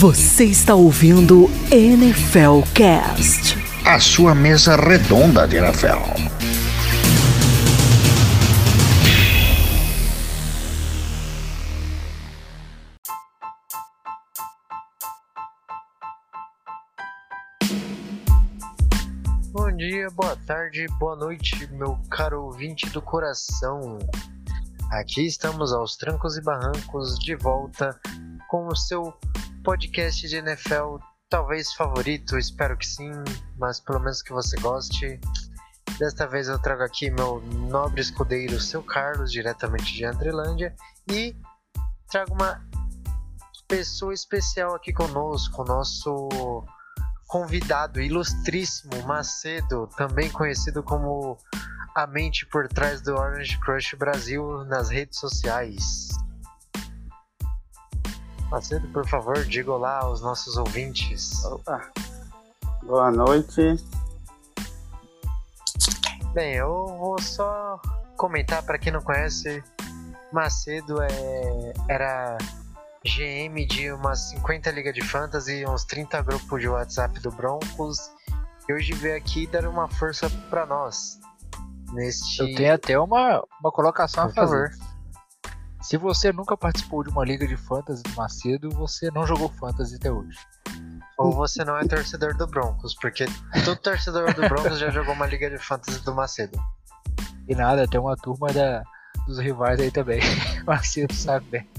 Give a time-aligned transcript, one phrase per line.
[0.00, 3.56] Você está ouvindo NFL Cast.
[3.84, 5.98] A sua mesa redonda de NFL.
[19.50, 23.98] Bom dia, boa tarde, boa noite, meu caro ouvinte do coração.
[24.92, 27.98] Aqui estamos aos trancos e barrancos de volta
[28.48, 29.12] com o seu
[29.68, 30.96] podcast de NFL,
[31.28, 33.12] talvez favorito, espero que sim,
[33.58, 35.20] mas pelo menos que você goste.
[35.98, 40.74] Desta vez eu trago aqui meu nobre escudeiro, seu Carlos, diretamente de Andrelândia,
[41.12, 41.36] e
[42.10, 42.66] trago uma
[43.68, 46.64] pessoa especial aqui conosco, nosso
[47.26, 51.36] convidado ilustríssimo Macedo, também conhecido como
[51.94, 56.08] a mente por trás do Orange Crush Brasil nas redes sociais.
[58.50, 61.44] Macedo, por favor, diga olá aos nossos ouvintes.
[61.44, 61.90] Opa.
[62.82, 63.76] Boa noite.
[66.32, 67.80] Bem, eu vou só
[68.16, 69.62] comentar para quem não conhece,
[70.32, 72.38] Macedo é, era
[73.04, 78.10] GM de umas 50 ligas de fantasy, uns 30 grupos de WhatsApp do Broncos.
[78.68, 81.18] E hoje veio aqui dar uma força para nós.
[81.92, 82.40] Neste...
[82.40, 84.70] Eu tenho até uma, uma colocação Por a fazer.
[84.70, 84.87] favor.
[85.88, 89.96] Se você nunca participou de uma liga de fantasy do Macedo, você não jogou fantasy
[89.96, 90.38] até hoje.
[91.16, 93.24] Ou você não é torcedor do Broncos, porque
[93.64, 96.60] todo torcedor do Broncos já jogou uma liga de fantasy do Macedo.
[97.48, 98.82] E nada, tem uma turma da,
[99.26, 100.20] dos rivais aí também.
[100.66, 101.70] Macedo sabe bem.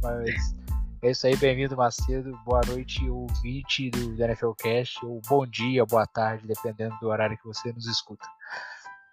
[0.00, 0.54] Mas
[1.02, 2.38] é isso aí, bem-vindo Macedo.
[2.46, 7.48] Boa noite, ouvinte do NFL Cast, ou bom dia, boa tarde, dependendo do horário que
[7.48, 8.28] você nos escuta.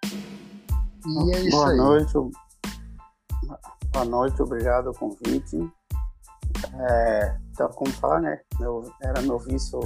[0.04, 1.76] E é isso Boa aí.
[1.76, 2.47] noite.
[3.92, 5.56] Boa noite, obrigado pelo convite.
[6.74, 8.40] É, então, como falar, né?
[8.58, 9.80] Meu, era meu vício,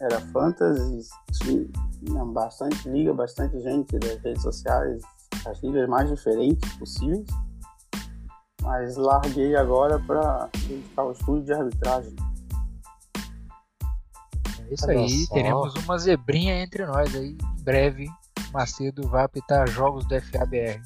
[0.00, 1.08] era fantasy,
[2.04, 5.02] tinha bastante liga, bastante gente das redes sociais,
[5.46, 7.26] as ligas mais diferentes possíveis.
[8.62, 12.14] Mas larguei agora para dedicar ao estudo de arbitragem.
[14.68, 17.36] É isso aí, teremos uma zebrinha entre nós aí.
[17.58, 18.08] Em breve,
[18.52, 20.80] Macedo vai apitar jogos do FABR.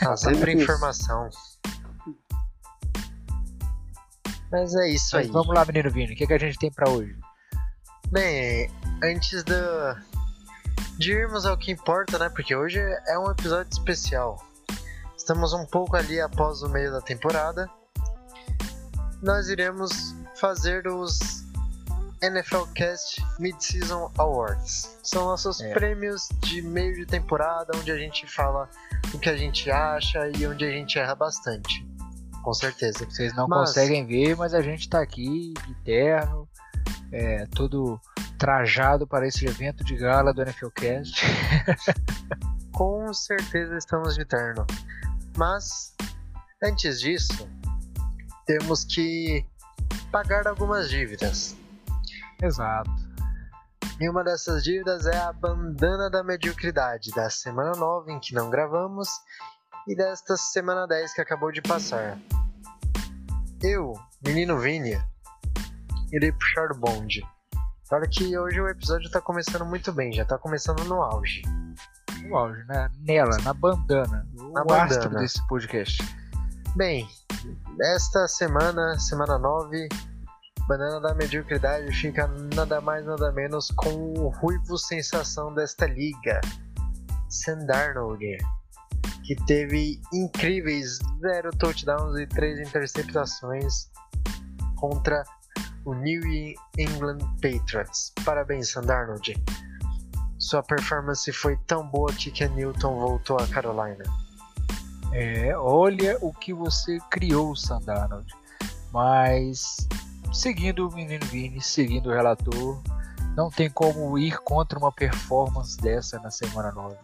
[0.00, 1.28] Ah, sempre informação.
[4.50, 5.32] Mas é isso Mas aí.
[5.32, 7.14] vamos lá, menino Vini, o que, que a gente tem pra hoje?
[8.10, 8.70] Bem,
[9.02, 10.00] antes da
[10.98, 12.28] de irmos ao que importa, né?
[12.30, 14.42] Porque hoje é um episódio especial.
[15.16, 17.68] Estamos um pouco ali após o meio da temporada.
[19.22, 21.44] Nós iremos fazer os
[22.22, 24.96] NFL Cast Mid-Season Awards.
[25.02, 25.72] São nossos É.
[25.72, 28.68] prêmios de meio de temporada, onde a gente fala
[29.14, 31.86] o que a gente acha e onde a gente erra bastante.
[32.42, 33.04] Com certeza.
[33.04, 36.48] Vocês não Mas- conseguem ver, mas a gente tá aqui de terno,
[37.12, 38.00] é, todo
[38.38, 41.20] trajado para esse evento de gala do NFL Cast.
[42.72, 44.64] Com certeza estamos de terno.
[45.36, 45.94] Mas,
[46.62, 47.48] antes disso,
[48.46, 49.44] temos que
[50.12, 51.56] pagar algumas dívidas.
[52.40, 53.07] Exato.
[54.00, 58.48] E uma dessas dívidas é a bandana da mediocridade da semana 9, em que não
[58.48, 59.08] gravamos,
[59.88, 62.16] e desta semana 10 que acabou de passar.
[63.60, 63.94] Eu,
[64.24, 64.96] menino Vini,
[66.12, 67.26] irei puxar o bonde.
[67.90, 71.42] Olha que hoje o episódio tá começando muito bem, já tá começando no auge.
[72.30, 72.88] O auge, né?
[73.00, 74.24] Nela, na bandana.
[74.52, 75.20] Na o astro bandana.
[75.22, 75.98] desse podcast.
[76.76, 77.08] Bem,
[77.80, 79.88] esta semana, semana 9,
[80.68, 86.42] Banana da Mediocridade fica nada mais nada menos com o ruivo sensação desta liga,
[87.30, 88.36] Sam Darnold,
[89.24, 93.90] que teve incríveis 0 touchdowns e 3 interceptações
[94.76, 95.24] contra
[95.86, 96.20] o New
[96.76, 98.12] England Patriots.
[98.22, 99.42] Parabéns, Sam Darnold.
[100.38, 104.04] Sua performance foi tão boa que Ken Newton voltou a Carolina.
[105.12, 108.30] É, olha o que você criou, Sandarnold.
[108.92, 109.88] Mas,
[110.32, 112.82] seguindo o menino Vini, seguindo o relator,
[113.36, 116.96] não tem como ir contra uma performance dessa na semana 9.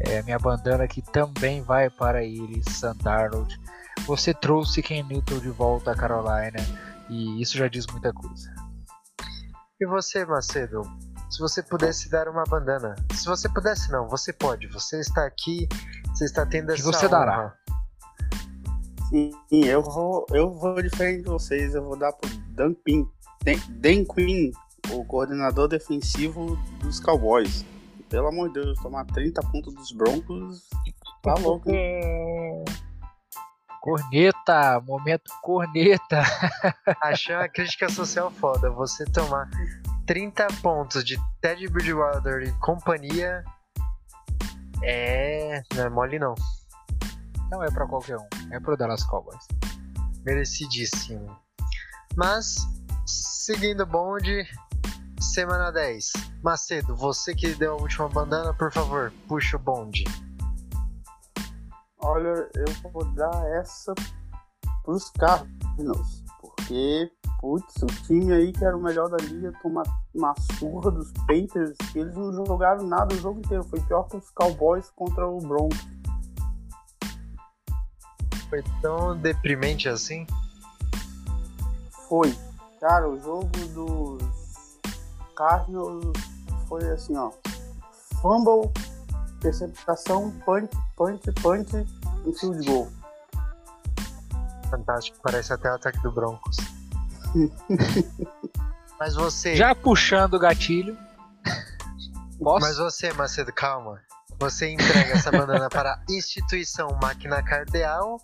[0.00, 3.60] É, minha bandana aqui também vai para ele, Sandarnold.
[4.06, 6.58] Você trouxe Ken Newton de volta a Carolina
[7.08, 8.50] e isso já diz muita coisa.
[9.80, 10.82] E você, Macedo?
[11.30, 12.96] Se você pudesse dar uma bandana.
[13.14, 14.66] Se você pudesse, não, você pode.
[14.68, 15.68] Você está aqui,
[16.08, 17.54] você está tendo Que essa você dará.
[19.10, 23.04] Sim, eu vou, eu vou diferente de vocês, eu vou dar pro Dan Quinn,
[23.44, 24.52] Dan, Dan Quinn,
[24.92, 27.64] o coordenador defensivo dos Cowboys.
[28.08, 30.68] Pelo amor de Deus, tomar 30 pontos dos Broncos,
[31.22, 31.70] tá louco.
[31.70, 32.64] hein?
[33.80, 36.22] Corneta, momento corneta.
[37.02, 38.70] Achei uma crítica social foda.
[38.70, 39.48] Você tomar
[40.06, 43.42] 30 pontos de Ted Bridgewater e companhia
[44.82, 45.62] é.
[45.74, 46.34] Não é mole, não.
[47.50, 49.46] Não é pra qualquer um, é pro Dallas Cowboys.
[50.24, 51.36] Merecidíssimo.
[52.16, 52.56] Mas,
[53.06, 54.46] seguindo o bonde,
[55.20, 56.12] semana 10.
[56.42, 60.04] Macedo, você que deu a última bandana, por favor, puxa o bonde.
[61.98, 63.94] Olha, eu vou dar essa
[64.84, 67.10] pros Cardinals, porque,
[67.40, 71.76] putz, o time aí que era o melhor da liga tomar uma surra dos Panthers,
[71.94, 75.99] eles não jogaram nada o jogo inteiro, foi pior que os Cowboys contra o Broncos.
[78.50, 80.26] Foi tão deprimente assim?
[82.08, 82.36] Foi.
[82.80, 84.78] Cara, o jogo dos
[85.36, 86.12] Cardinals
[86.68, 87.30] foi assim, ó.
[88.20, 88.70] Fumble,
[89.36, 91.86] interceptação, punch, punch, punch
[92.26, 92.88] e field goal.
[94.68, 96.56] Fantástico, parece até o ataque do Broncos.
[98.98, 99.54] Mas você.
[99.54, 100.98] Já puxando o gatilho.
[102.42, 102.66] Posso?
[102.66, 104.00] Mas você, Macedo, calma.
[104.40, 108.18] Você entrega essa banana para a instituição máquina cardeal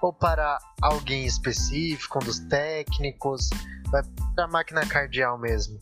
[0.00, 3.50] ou para alguém específico, um dos técnicos?
[3.90, 4.02] Vai
[4.34, 5.78] para a máquina cardial mesmo?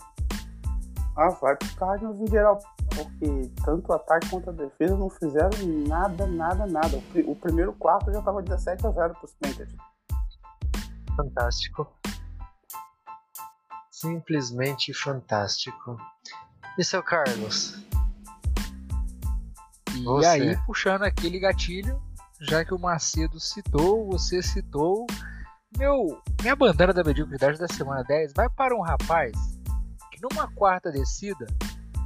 [1.17, 2.59] Ah, vai pro Cardinals em geral,
[2.95, 5.51] porque tanto o ataque quanto a defesa não fizeram
[5.89, 6.97] nada, nada, nada.
[6.97, 9.73] O, pri- o primeiro quarto já tava 17 a 0 pros Panthers.
[11.17, 11.91] Fantástico.
[13.91, 15.97] Simplesmente fantástico.
[16.79, 17.83] E seu Carlos?
[19.97, 20.27] E Você.
[20.27, 22.01] aí, puxando aquele gatilho,
[22.41, 25.07] já que o Macedo citou, você citou,
[25.79, 29.33] meu, minha bandana da mediocridade da semana 10 vai para um rapaz
[30.13, 31.47] que numa quarta descida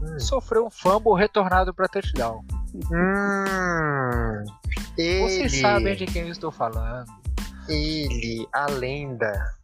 [0.02, 0.19] Hum.
[0.19, 2.42] sofreu um fumble retornado para touchdown.
[2.75, 4.44] Hum,
[4.96, 7.06] ele, Vocês sabem de quem eu estou falando.
[7.69, 9.54] ele, a lenda,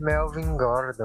[0.00, 1.04] Melvin Gordon.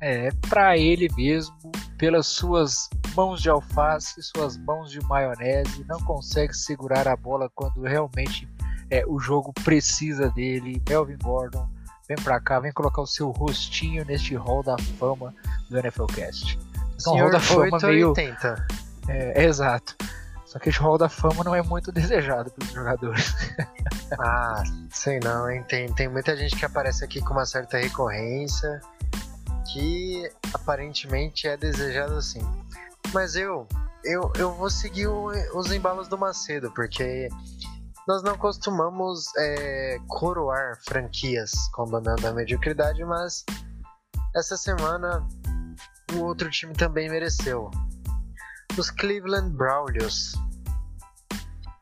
[0.00, 1.54] É, para ele mesmo,
[1.98, 7.82] pelas suas mãos de alface, suas mãos de maionese, não consegue segurar a bola quando
[7.82, 8.48] realmente
[8.90, 10.82] é, o jogo precisa dele.
[10.88, 11.68] Melvin Gordon,
[12.08, 15.34] vem pra cá, vem colocar o seu rostinho neste hall da fama
[15.70, 16.58] do NFLcast.
[17.06, 18.10] Um hall da fama meio.
[18.10, 18.66] 880.
[19.08, 19.96] É, é exato.
[20.44, 23.34] Só que esse hall da fama não é muito desejado pelos jogadores.
[24.20, 25.64] Ah, sei não, hein?
[25.68, 28.80] Tem, tem muita gente que aparece aqui com uma certa recorrência
[29.72, 32.40] que aparentemente é desejado assim.
[33.12, 33.66] Mas eu,
[34.04, 37.28] eu, eu vou seguir o- os embalos do Macedo, porque
[38.06, 43.44] nós não costumamos é, coroar franquias com a banana da mediocridade, mas
[44.34, 45.26] essa semana
[46.14, 47.70] o outro time também mereceu.
[48.76, 50.32] Os Cleveland Browns.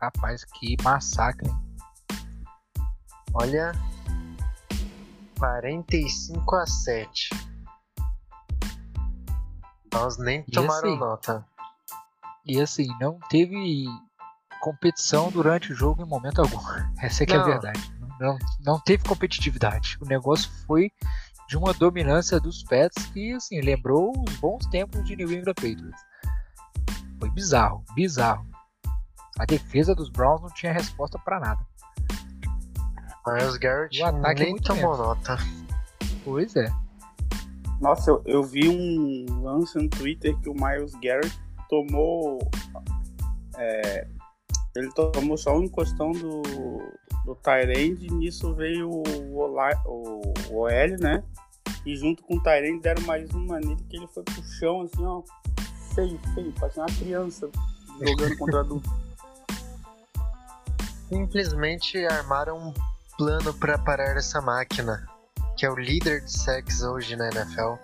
[0.01, 1.51] Rapaz, que massacre.
[3.35, 3.73] Olha,
[5.39, 7.52] 45 a 7.
[9.93, 10.99] Nós nem E tomaram assim?
[10.99, 11.45] nota.
[12.47, 13.85] E assim, não teve
[14.61, 16.59] competição durante o jogo em momento algum.
[17.01, 17.47] Essa é que é a Não.
[17.47, 17.93] verdade.
[18.21, 19.99] Não, não teve competitividade.
[20.01, 20.91] O negócio foi
[21.49, 26.01] de uma dominância dos Pets que assim, lembrou os bons tempos de New England Patriots.
[27.19, 28.47] Foi bizarro, bizarro.
[29.39, 31.65] A defesa dos Browns não tinha resposta pra nada.
[33.27, 34.99] Miles Garrett O ataque é nem muito tomou menos.
[34.99, 35.37] nota.
[36.25, 36.67] Pois é.
[37.83, 41.37] Nossa, eu, eu vi um lance no Twitter que o Miles Garrett
[41.69, 42.39] tomou.
[43.59, 44.07] é,
[44.77, 46.43] ele tomou só um encostão do,
[47.25, 51.25] do Tyrande e nisso veio o, Ola, o, o OL, né?
[51.85, 55.05] E junto com o Tyrande deram mais uma nele que ele foi pro chão, assim,
[55.05, 55.25] ó.
[55.93, 57.51] Feio, feio, parecia uma criança
[57.99, 58.89] jogando contra adulto.
[61.09, 62.73] Simplesmente armaram um
[63.19, 65.05] plano para parar essa máquina,
[65.63, 67.75] que é o líder de sacks hoje na NFL.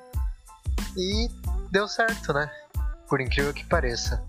[0.97, 1.29] E
[1.71, 2.51] deu certo, né?
[3.09, 4.21] Por incrível que pareça.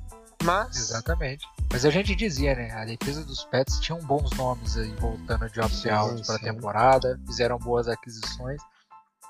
[0.44, 1.48] Mas Exatamente.
[1.74, 2.70] Mas a gente dizia, né?
[2.74, 7.58] A defesa dos Pets tinham bons nomes aí voltando de opt-out para a temporada, fizeram
[7.58, 8.62] boas aquisições.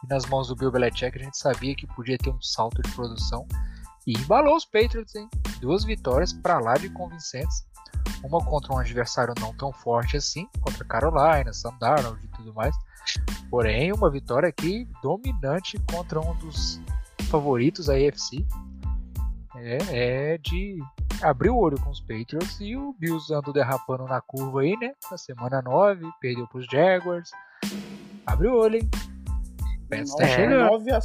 [0.04, 2.92] E nas mãos do Bill Belichick a gente sabia que podia ter um salto de
[2.92, 3.48] produção.
[4.06, 5.30] E embalou os Patriots, hein?
[5.62, 7.64] Duas vitórias para lá de convincentes.
[8.22, 12.76] Uma contra um adversário não tão forte assim, contra Carolina, Sam Darnold e tudo mais.
[13.50, 16.80] Porém, uma vitória aqui dominante contra um dos
[17.30, 18.46] favoritos da AFC.
[19.56, 20.78] É, é de
[21.22, 24.92] abrir o olho com os Patriots e o Bills andou derrapando na curva aí, né?
[25.12, 27.32] Na semana 9, perdeu pros Jaguars.
[28.26, 28.90] Abre o olho, hein?
[29.84, 30.70] O Pets tá É, chegando.
[30.70, 31.00] 9 a,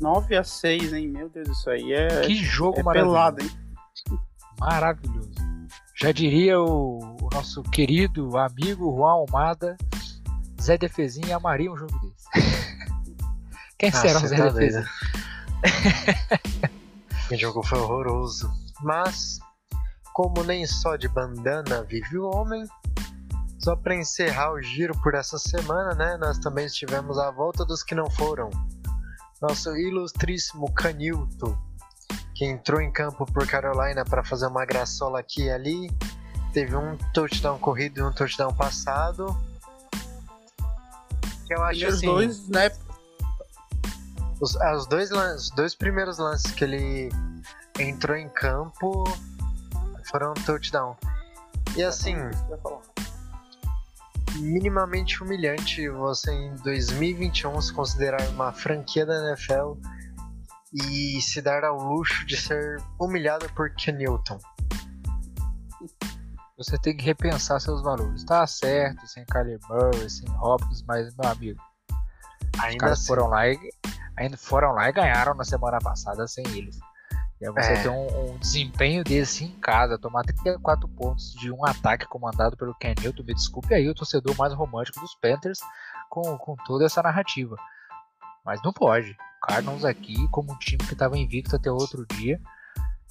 [0.00, 1.08] 9 a 6, hein?
[1.08, 3.14] Meu Deus, isso aí é, Que jogo é maravilhoso.
[3.14, 3.50] pelado, hein?
[4.58, 5.30] Maravilhoso.
[5.96, 9.76] Já diria o, o nosso querido amigo Juan Almada,
[10.64, 12.24] Zé Defezinha amaria um jogo desse.
[13.78, 14.86] Quem Ah, será o Zé tá Defezinha?
[17.30, 18.50] O jogo foi horroroso.
[18.82, 19.38] Mas,
[20.14, 22.66] como nem só de bandana vive o homem,
[23.58, 26.16] só para encerrar o giro por essa semana, né?
[26.16, 28.48] Nós também tivemos a volta dos que não foram.
[29.42, 31.58] Nosso ilustríssimo Canilto,
[32.34, 35.90] que entrou em campo por Carolina para fazer uma graçola aqui e ali.
[36.54, 39.36] Teve um touchdown corrido e um touchdown passado.
[41.46, 42.06] Que eu acho assim.
[42.06, 42.70] dois, né?
[44.40, 47.10] Os, ah, os dois, os dois primeiros lances que ele
[47.78, 49.04] entrou em campo
[50.10, 50.96] foram touchdown.
[51.76, 52.82] E assim, ia falar.
[54.36, 59.74] minimamente humilhante você em 2021 se considerar uma franquia da NFL
[60.72, 64.38] e se dar ao luxo de ser humilhado por Ken Newton.
[66.64, 68.24] Você tem que repensar seus valores.
[68.24, 71.60] Tá certo, sem Kyler Murray, sem Hopkins, mas, meu amigo,
[72.54, 73.58] os Ainda caras assim, foram lá, e,
[74.16, 76.78] ainda foram lá e ganharam na semana passada sem eles.
[77.40, 77.82] E aí você É.
[77.82, 82.74] ter um, um desempenho desse em casa, tomar 34 pontos de um ataque comandado pelo
[82.76, 85.58] Ken Newton, me desculpe aí o torcedor mais romântico dos Panthers
[86.08, 87.56] com, com toda essa narrativa.
[88.44, 89.10] Mas não pode.
[89.10, 92.40] O Cardinals aqui, como um time que estava invicto até outro dia,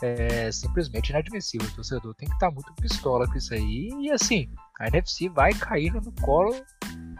[0.01, 1.67] é simplesmente inadmissível.
[1.67, 3.89] O torcedor tem que estar muito pistola com isso aí.
[4.01, 6.55] E assim, a NFC vai caindo no colo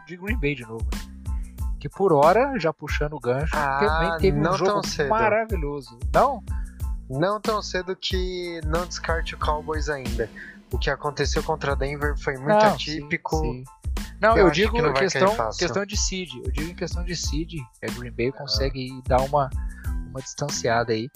[0.07, 0.85] de Green Bay de novo.
[0.93, 1.13] né?
[1.79, 5.99] Que por hora, já puxando o gancho, Ah, também teve um jogo maravilhoso.
[6.13, 6.41] Não?
[7.09, 10.29] não tão cedo que não descarte o Cowboys ainda.
[10.71, 13.37] O que aconteceu contra Denver foi muito não, atípico.
[13.37, 14.03] sim, sim.
[14.19, 16.29] Não, Eu eu, digo que não questão, questão de seed.
[16.45, 18.37] Eu digo em questão de seed, a Green Bay Ah.
[18.39, 19.49] consegue dar uma,
[20.09, 21.09] uma distanciada aí.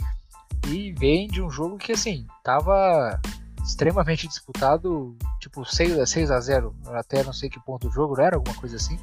[0.68, 3.20] E vem de um jogo que, assim, tava
[3.64, 8.16] extremamente disputado, tipo 6 a 6 a 0 até não sei que ponto do jogo,
[8.16, 8.98] não era alguma coisa assim,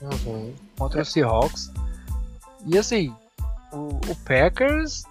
[0.00, 0.52] Uhum.
[0.76, 1.70] contra o Seahawks.
[2.66, 3.14] E assim,
[3.72, 5.04] o, o Packers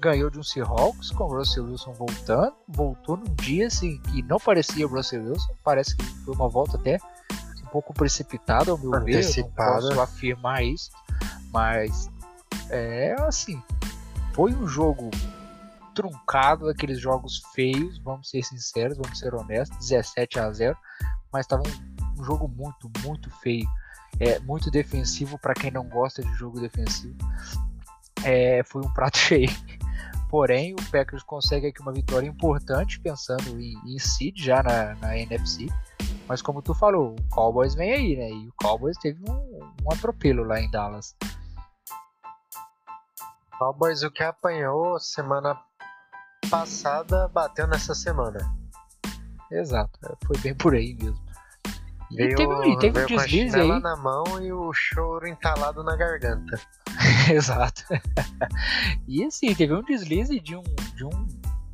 [0.00, 4.38] ganhou de um Seahawks com o Russell Wilson voltando, voltou num dia assim que não
[4.38, 6.98] parecia o Russell Wilson, parece que foi uma volta até
[7.62, 10.90] um pouco precipitada ao meu ver, eu não posso afirmar isso,
[11.52, 12.08] mas
[12.70, 13.60] é assim,
[14.36, 15.10] foi um jogo
[15.94, 20.76] truncado, aqueles jogos feios, vamos ser sinceros, vamos ser honestos, 17 a 0,
[21.32, 23.66] mas estava um, um jogo muito, muito feio,
[24.20, 27.16] é muito defensivo para quem não gosta de jogo defensivo.
[28.22, 29.48] É, foi um prato cheio.
[30.28, 35.16] Porém, o Packers consegue aqui uma vitória importante, pensando em, em seed já na, na
[35.16, 35.66] NFC.
[36.28, 38.28] Mas como tu falou, o Cowboys vem aí, né?
[38.28, 41.16] E o Cowboys teve um, um atropelo lá em Dallas.
[43.58, 45.58] Cowboys o que apanhou semana
[46.50, 48.38] passada bateu nessa semana.
[49.50, 51.24] Exato, é, foi bem por aí mesmo.
[52.10, 53.80] E Veio, teve, um- e teve um deslize aí.
[53.80, 56.60] na mão e o choro entalado na garganta.
[57.32, 57.82] Exato.
[59.08, 60.62] e assim, teve um deslize de um,
[60.94, 61.26] de um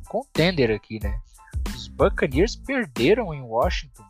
[0.07, 1.19] contender aqui, né?
[1.75, 4.03] Os Buccaneers perderam em Washington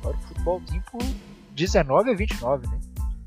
[0.00, 1.02] para o futebol team por
[1.52, 2.80] 19 a 29, né?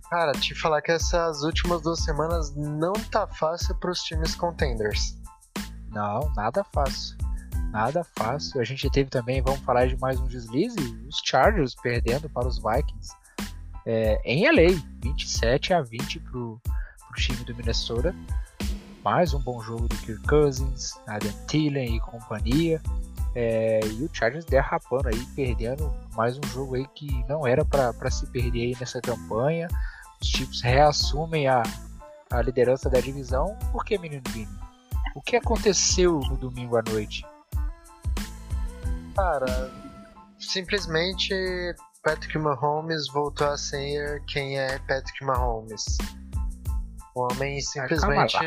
[0.09, 5.15] Cara, te falar que essas últimas duas semanas não tá fácil pros times contenders.
[5.91, 7.15] Não, nada fácil.
[7.71, 8.59] Nada fácil.
[8.59, 10.75] A gente teve também, vamos falar de mais um deslize,
[11.07, 13.13] os Chargers perdendo para os Vikings
[13.85, 16.59] é, em LA, 27 a 20 pro,
[17.07, 18.15] pro time do Minnesota.
[19.03, 22.81] Mais um bom jogo do Kirk Cousins, Adam Thielen e companhia.
[23.35, 28.09] É, e o Chargers derrapando aí, perdendo mais um jogo aí que não era para
[28.09, 29.67] se perder aí nessa campanha.
[30.21, 31.63] Os Chiefs reassumem a,
[32.31, 33.57] a liderança da divisão.
[33.71, 34.59] Por que, menino Vini?
[35.15, 37.25] O que aconteceu no domingo à noite?
[39.15, 39.71] Cara,
[40.39, 41.33] simplesmente
[42.03, 45.97] Patrick Mahomes voltou a ser quem é Patrick Mahomes.
[47.15, 48.37] O homem simplesmente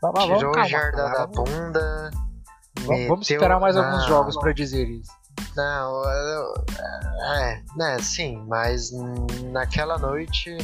[0.00, 1.26] Vamos, vamos, tirou o calma, jarda da calma.
[1.28, 2.10] bunda.
[2.80, 5.10] Vamos, vamos esperar mais alguns jogos para dizer isso.
[5.56, 6.54] Não, eu-
[7.36, 8.90] é, né, sim, mas
[9.52, 10.56] naquela noite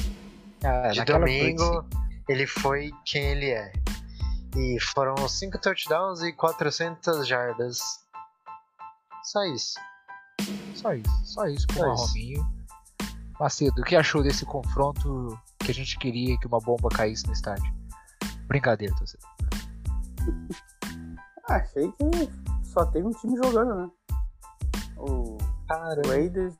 [0.64, 1.88] Ah, de naquela domingo noite,
[2.28, 3.72] ele foi quem ele é.
[4.56, 7.80] E foram 5 touchdowns e 400 jardas.
[9.22, 9.74] Só isso.
[10.74, 12.04] Só isso, só isso Só isso.
[12.04, 12.60] Mahominho.
[13.38, 17.32] Macedo, o que achou desse confronto que a gente queria que uma bomba caísse no
[17.32, 17.72] estádio?
[18.48, 19.30] Brincadeira, torcedor.
[21.48, 22.30] Ah, achei que
[22.64, 23.90] só teve um time jogando, né?
[25.00, 26.54] O Cara, Raiders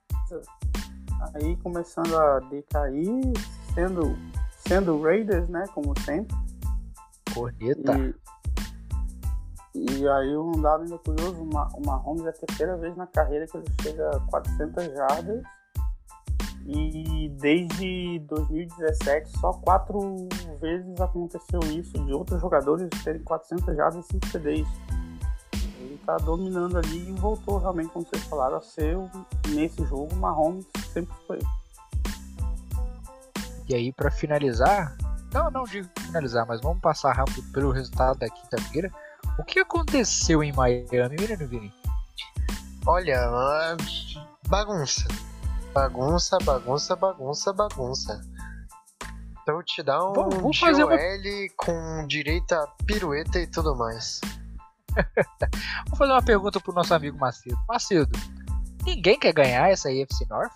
[1.35, 3.33] aí começando a decair,
[3.75, 4.17] sendo,
[4.59, 5.65] sendo Raiders, né?
[5.75, 6.37] Como sempre.
[7.35, 7.99] Corneta.
[7.99, 8.15] E,
[9.75, 13.47] E aí um dado ainda curioso, uma, o Mahomes é a terceira vez na carreira
[13.47, 15.43] que ele chega a 400 jardas
[16.67, 20.29] e desde 2017 só quatro
[20.61, 24.69] vezes aconteceu isso de outros jogadores terem 400 jardas e 5 CDs.
[26.01, 28.97] Ele tá dominando ali e voltou realmente, como vocês falaram, a ser
[29.49, 31.39] nesse jogo o Mahomes sempre foi.
[33.69, 34.97] E aí para finalizar,
[35.33, 38.91] não, não digo finalizar, mas vamos passar rápido pelo resultado da quinta-feira.
[39.39, 41.73] O que aconteceu em Miami, menino Vini?
[42.87, 43.77] Olha,
[44.49, 45.07] bagunça.
[45.73, 48.21] Bagunça, bagunça, bagunça, bagunça.
[49.43, 50.97] Então te dá um vamos, vamos fazer uma...
[51.57, 54.21] com direito a pirueta e tudo mais.
[55.89, 57.59] Vou fazer uma pergunta pro nosso amigo Macedo.
[57.69, 58.19] Macedo,
[58.85, 60.53] ninguém quer ganhar essa AFC North?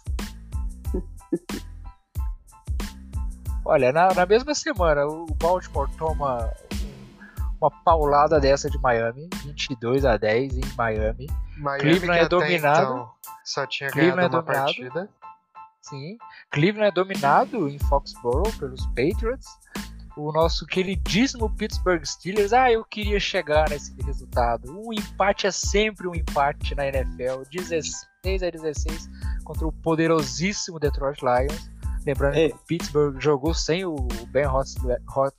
[3.65, 6.53] Olha, na, na mesma semana, o Baltimore toma
[7.61, 11.27] uma paulada dessa de Miami, 22 a 10 em Miami.
[11.57, 12.83] Miami Cleveland é dominado.
[12.83, 13.11] Então,
[13.43, 15.09] só tinha Cleveland ganhado é uma dominado, partida.
[15.81, 16.19] Sim.
[16.51, 19.47] Cleveland é dominado em Foxborough pelos Patriots.
[20.17, 22.53] O nosso queridíssimo Pittsburgh Steelers.
[22.53, 24.71] Ah, eu queria chegar nesse resultado.
[24.71, 27.43] Um empate é sempre um empate na NFL.
[27.51, 29.11] 16 a 16
[29.45, 31.71] contra o poderosíssimo Detroit Lions.
[32.07, 32.51] Lembrando Ei.
[32.51, 33.97] que o Pittsburgh jogou sem o
[34.29, 34.47] Ben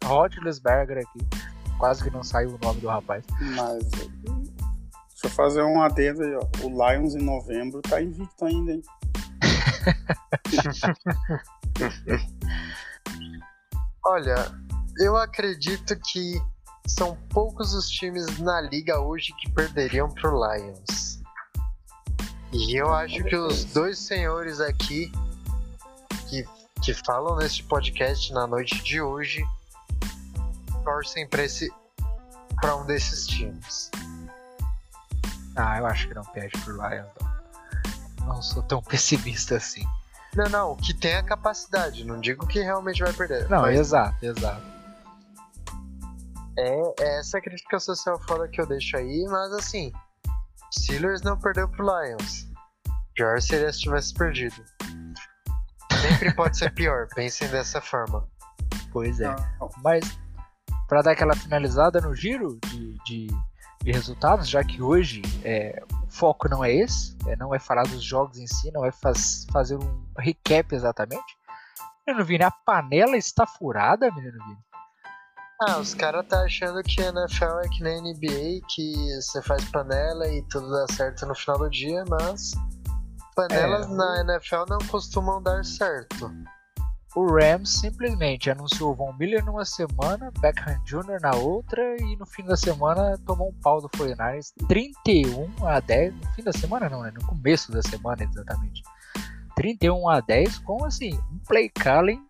[0.03, 1.19] Roethlisberger aqui.
[1.77, 3.23] Quase que não saiu o nome do rapaz.
[3.55, 6.41] Mas deixa eu fazer um adendo aí, ó.
[6.63, 8.81] O Lions em novembro tá invicto ainda, hein?
[14.07, 14.35] Olha,
[14.97, 16.41] eu acredito que
[16.87, 21.19] são poucos os times na liga hoje que perderiam pro Lions.
[22.51, 25.11] E eu acho que os dois senhores aqui
[26.29, 26.45] que,
[26.81, 29.43] que falam neste podcast na noite de hoje
[30.83, 31.71] torcem para esse
[32.61, 33.91] para um desses times.
[35.55, 37.07] Ah, eu acho que não perde pro Lions.
[38.19, 38.27] Não.
[38.27, 39.85] não sou tão pessimista assim.
[40.33, 43.49] Não, não, que tem a capacidade, não digo que realmente vai perder.
[43.49, 43.79] Não, mas...
[43.79, 44.74] exato, exato.
[46.57, 49.91] É, é essa crítica social foda que eu deixo aí, mas assim,
[50.73, 52.47] Steelers não perdeu pro Lions.
[53.13, 54.63] Pior seria se tivesse perdido.
[56.01, 58.27] Sempre pode ser pior, pensem dessa forma.
[58.91, 59.27] Pois é.
[59.59, 59.69] Não.
[59.83, 60.17] Mas
[60.87, 63.27] para dar aquela finalizada no giro de, de,
[63.81, 67.83] de resultados, já que hoje é, o foco não é esse, é, não é falar
[67.83, 71.37] dos jogos em si, não é faz, fazer um recap exatamente.
[72.07, 74.64] Menino Vini, a panela está furada, menino Vini?
[75.61, 79.63] Ah, os caras tá achando que a NFL é que nem NBA, que você faz
[79.69, 82.51] panela e tudo dá certo no final do dia, mas
[83.35, 86.29] panelas é, na NFL não costumam dar certo.
[87.15, 91.21] O Rams simplesmente anunciou o Von Miller numa semana, Beckham Jr.
[91.21, 96.13] na outra e no fim da semana tomou um pau do 49ers 31 a 10.
[96.13, 97.11] No fim da semana não, né?
[97.11, 98.83] No começo da semana exatamente.
[99.55, 102.21] 31 a 10 com assim, um play calling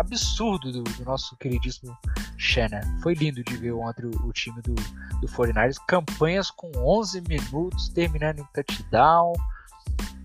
[0.00, 1.96] absurdo do, do, nosso queridíssimo
[2.36, 2.82] Shannon.
[3.02, 5.76] Foi lindo de ver ontem o, o time do, do 49ers.
[5.86, 9.32] Campanhas com 11 minutos, terminando em touchdown.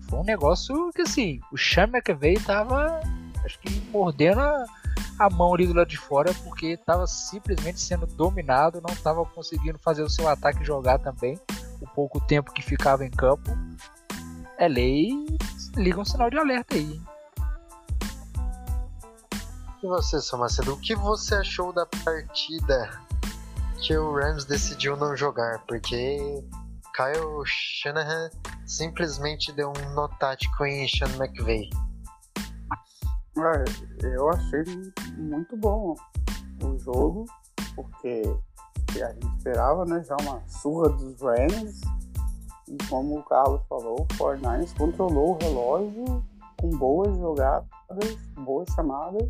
[0.08, 3.00] Foi um negócio que assim, o Sean McVay tava
[3.44, 4.64] acho que mordendo a,
[5.18, 9.78] a mão ali do lado de fora, porque estava simplesmente sendo dominado, não estava conseguindo
[9.78, 11.38] fazer o seu ataque jogar também.
[11.80, 13.50] O pouco tempo que ficava em campo.
[14.58, 15.10] É lei,
[15.76, 17.00] liga um sinal de alerta aí.
[19.82, 23.00] E você, Somacedo, o que você achou da partida
[23.80, 25.64] que o Rams decidiu não jogar?
[25.66, 26.44] Porque
[26.94, 28.28] Kyle Shanahan
[28.66, 31.70] simplesmente deu um nó tático em Sean McVay.
[34.02, 34.62] Eu achei
[35.16, 35.94] muito bom
[36.62, 37.24] o jogo,
[37.74, 38.22] porque
[39.02, 41.80] a gente esperava, né, já uma surra dos Rams.
[42.68, 46.22] E como o Carlos falou, o Fortnite controlou o relógio
[46.60, 47.66] com boas jogadas,
[48.36, 49.26] boas chamadas.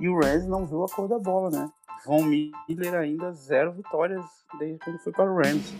[0.00, 1.70] E o Rams não viu a cor da bola, né?
[2.06, 4.24] Von Miller ainda zero vitórias
[4.58, 5.74] desde quando foi para o Rams.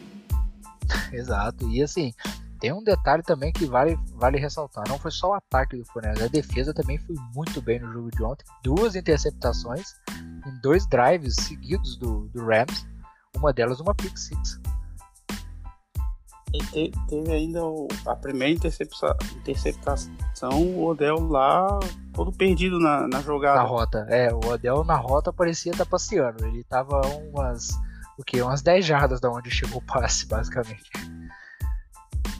[1.12, 1.66] Exato.
[1.70, 2.12] E assim,
[2.60, 6.22] tem um detalhe também que vale, vale ressaltar: não foi só o ataque do Fornelli,
[6.22, 8.44] a defesa também foi muito bem no jogo de ontem.
[8.62, 9.94] Duas interceptações
[10.46, 12.86] em dois drives seguidos do, do Rams,
[13.34, 14.60] uma delas uma pick six.
[16.52, 21.78] E te, teve ainda o, a primeira interceptação, interceptação, o Odell lá
[22.12, 23.60] todo perdido na, na jogada.
[23.60, 26.44] Na rota, é, o Odell na rota parecia estar tá passeando.
[26.44, 27.00] Ele tava
[27.32, 27.68] umas,
[28.18, 30.90] o que, umas 10 jardas da onde chegou o passe, basicamente.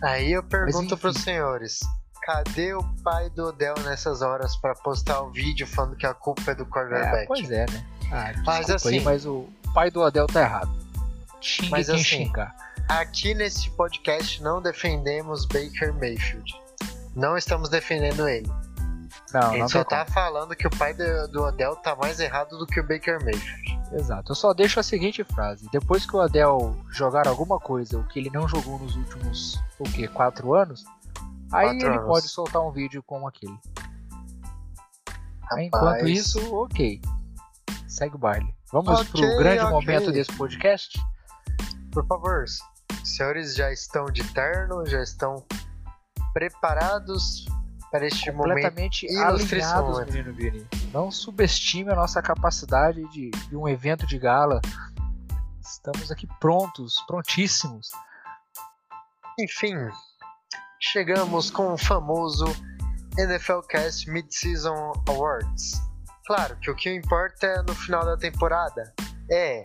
[0.02, 1.80] Aí eu pergunto para os senhores:
[2.22, 6.50] cadê o pai do Odell nessas horas para postar o vídeo falando que a culpa
[6.50, 7.22] é do quarterback?
[7.22, 7.86] É, pois é, né?
[8.12, 10.80] Ah, mas assim, aí, mas o pai do Odell tá errado.
[11.40, 12.54] Xingue Mas quem assim, xingar.
[12.90, 16.52] Aqui neste podcast não defendemos Baker Mayfield.
[17.14, 18.48] Não estamos defendendo ele.
[19.32, 22.58] Não, a gente só tá falando que o pai do, do Odell tá mais errado
[22.58, 23.78] do que o Baker Mayfield.
[23.90, 23.96] como.
[24.00, 24.32] Exato.
[24.32, 25.68] Eu só deixo a seguinte frase.
[25.70, 29.84] Depois que o Adel jogar alguma coisa, o que ele não jogou nos últimos, o
[29.84, 30.84] quê, quatro anos,
[31.52, 32.06] aí Quatro ele anos.
[32.06, 33.56] pode soltar um vídeo como aquele.
[35.42, 37.00] Rapaz, Enquanto isso, ok.
[37.86, 38.52] Segue o baile.
[38.72, 39.70] Vamos Ok, pro grande ok.
[39.70, 41.00] momento desse podcast?
[41.92, 42.44] por favor,
[43.04, 45.44] senhores já estão de terno, já estão
[46.32, 47.44] preparados
[47.90, 48.54] para este momento.
[48.54, 50.12] completamente esse alinhados, momento.
[50.12, 50.66] menino Vini.
[50.92, 54.60] Não subestime a nossa capacidade de, de um evento de gala.
[55.60, 57.88] Estamos aqui prontos, prontíssimos.
[59.38, 59.76] Enfim,
[60.80, 62.44] chegamos com o famoso
[63.18, 65.80] NFL Cast Mid-Season Awards.
[66.26, 68.94] Claro que o que importa é no final da temporada.
[69.30, 69.62] É,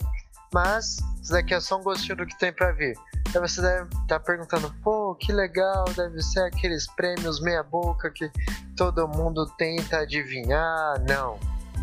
[0.52, 2.96] mas isso daqui é só um gostinho do que tem pra vir.
[3.34, 8.30] Aí você deve estar perguntando, pô, que legal, deve ser aqueles prêmios meia-boca que
[8.76, 11.02] todo mundo tenta adivinhar.
[11.08, 11.38] Não,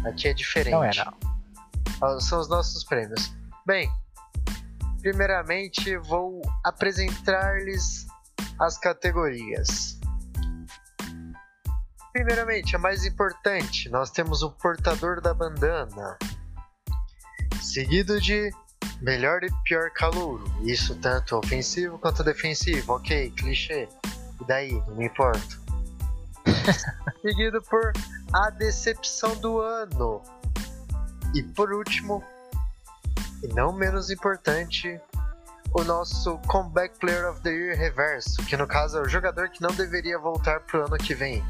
[0.06, 0.73] aqui é diferente.
[0.73, 1.13] Não é, não.
[2.02, 3.34] Ah, São os nossos prêmios.
[3.65, 3.89] Bem,
[5.02, 8.08] primeiramente vou apresentar-lhes
[8.60, 9.99] as categorias.
[12.13, 16.17] Primeiramente, a mais importante, nós temos o portador da bandana,
[17.63, 18.52] seguido de
[19.02, 20.43] melhor e pior calouro.
[20.62, 22.93] Isso tanto ofensivo quanto defensivo.
[22.93, 23.88] Ok, clichê.
[24.41, 24.71] E daí?
[24.88, 25.62] Não me importo.
[27.21, 27.93] seguido por
[28.34, 30.21] a decepção do ano.
[31.34, 32.23] E por último,
[33.41, 34.99] e não menos importante,
[35.73, 39.62] o nosso Comeback Player of the Year reverso, que no caso é o jogador que
[39.62, 41.43] não deveria voltar pro ano que vem.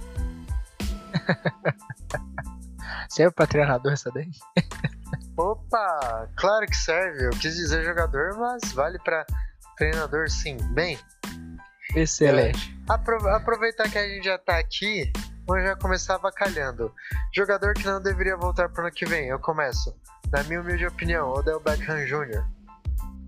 [3.10, 4.32] Serve pra treinador essa daí?
[5.38, 7.26] Opa, claro que serve.
[7.26, 9.26] Eu quis dizer jogador, mas vale para
[9.78, 10.58] treinador sim.
[10.74, 11.00] Bem,
[11.96, 12.78] Excelente.
[12.88, 15.12] apro- aproveitar que a gente já tá aqui,
[15.48, 16.94] vamos já começar avacalhando.
[17.36, 19.28] Jogador que não deveria voltar pro ano que vem.
[19.28, 19.96] Eu começo.
[20.32, 22.44] Na minha humilde opinião, Odell Beckham Jr.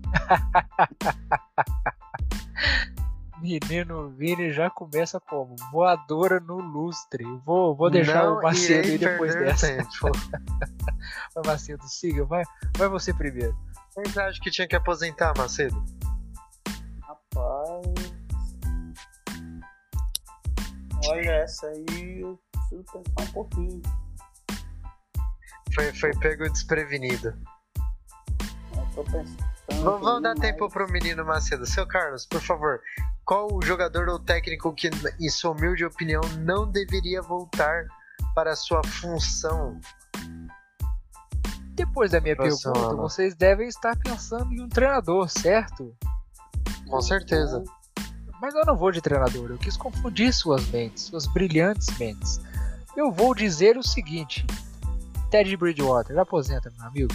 [3.40, 5.56] Menino Vini já começa como?
[5.70, 7.24] Voadora no lustre.
[7.44, 9.66] Vou, vou deixar não o Macedo irei aí depois dessa.
[11.34, 12.24] Vai, Macedo, siga.
[12.24, 12.44] Vai,
[12.76, 13.56] vai você primeiro.
[13.90, 15.76] Vocês acham que tinha que aposentar, Macedo?
[17.02, 17.86] Rapaz.
[21.08, 23.82] Olha, essa aí eu preciso pensar um pouquinho.
[25.74, 27.28] Foi, foi pego desprevenido.
[28.74, 29.46] Eu tô pensando.
[29.82, 31.66] Vamos, vamos dar aqui, tempo mas- pro menino Macedo.
[31.66, 32.80] Seu Carlos, por favor,
[33.26, 34.88] qual o jogador ou técnico que,
[35.20, 37.88] em sua humilde opinião, não deveria voltar
[38.36, 39.80] para a sua função?
[41.74, 45.92] Depois da minha pergunta, vocês devem estar pensando em um treinador, certo?
[46.88, 47.62] Com certeza.
[48.40, 52.40] Mas eu não vou de treinador, eu quis confundir suas mentes, suas brilhantes mentes.
[52.96, 54.46] Eu vou dizer o seguinte:
[55.30, 57.14] Ted Bridgewater, aposenta, meu amigo.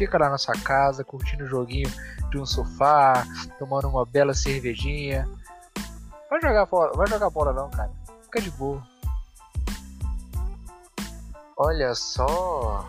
[0.00, 1.92] Fica lá na sua casa, curtindo o joguinho
[2.30, 3.22] de um sofá,
[3.58, 5.28] tomando uma bela cervejinha.
[6.30, 7.90] Vai jogar bola, vai jogar bola não, cara.
[8.22, 8.82] Fica de boa.
[11.54, 12.88] Olha só.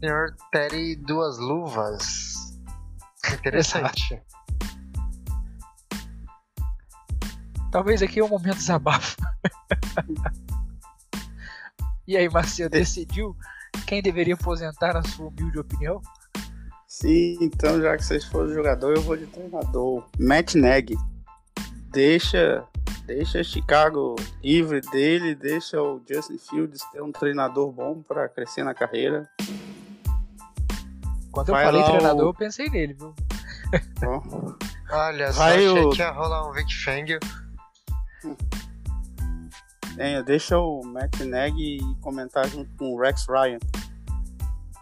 [0.00, 2.58] Senhor Terry Duas Luvas.
[3.32, 4.18] Interessante.
[7.70, 9.16] Talvez aqui é um momento desabafo.
[12.04, 13.36] e aí, Marcelo, decidiu
[13.90, 16.00] quem deveria aposentar, na sua humilde opinião?
[16.86, 20.04] Sim, então já que vocês foram jogador, eu vou de treinador.
[20.16, 20.96] Matt Nagy.
[21.90, 22.64] Deixa,
[23.04, 28.74] deixa Chicago livre dele, deixa o Justin Fields ter um treinador bom para crescer na
[28.74, 29.28] carreira.
[31.32, 33.12] Quando eu Vai falei lá treinador, o- eu pensei nele, viu?
[34.06, 34.54] Ó,
[34.92, 37.18] Olha só, Vai achei o- que ia rolar um Vic Fangio.
[40.00, 43.58] É, deixa o Matt Nagy comentar junto com o Rex Ryan.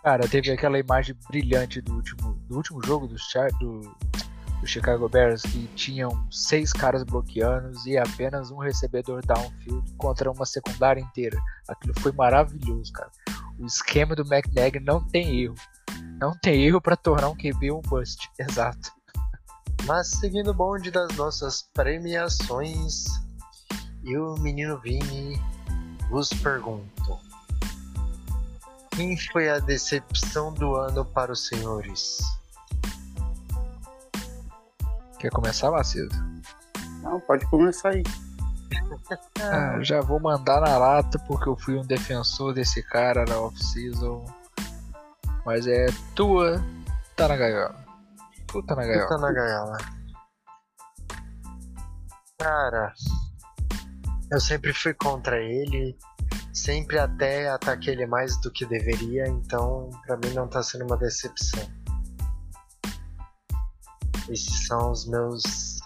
[0.04, 3.16] Cara, teve aquela imagem brilhante do último, do último jogo do,
[3.59, 3.81] do,
[4.61, 10.46] do Chicago Bears que tinham seis caras bloqueando e apenas um recebedor downfield contra uma
[10.46, 11.37] secundária inteira.
[11.66, 13.11] Aquilo foi maravilhoso, cara.
[13.59, 15.57] O esquema do McNaghy não tem erro.
[16.20, 18.31] Não tem erro pra tornar um QB um bust.
[18.38, 18.92] Exato.
[19.85, 23.04] Mas seguindo o bonde das nossas premiações,
[24.02, 25.40] e o menino Vini
[26.11, 27.18] vos pergunto:
[28.90, 32.18] Quem foi a decepção do ano para os senhores?
[35.18, 36.14] Quer começar, Macedo?
[37.02, 38.02] Não, pode começar aí.
[39.40, 44.24] Ah, já vou mandar na lata porque eu fui um defensor desse cara na off-season.
[45.46, 46.62] Mas é tua
[47.16, 47.74] tá na gaiola.
[48.46, 49.06] Tudo tá na gaiola.
[49.06, 49.78] Tudo tá na gaiola.
[52.38, 52.94] Cara,
[54.30, 55.96] eu sempre fui contra ele.
[56.52, 60.96] Sempre até ataquei ele mais do que deveria, então pra mim não tá sendo uma
[60.96, 61.62] decepção.
[64.28, 65.78] Esses são os meus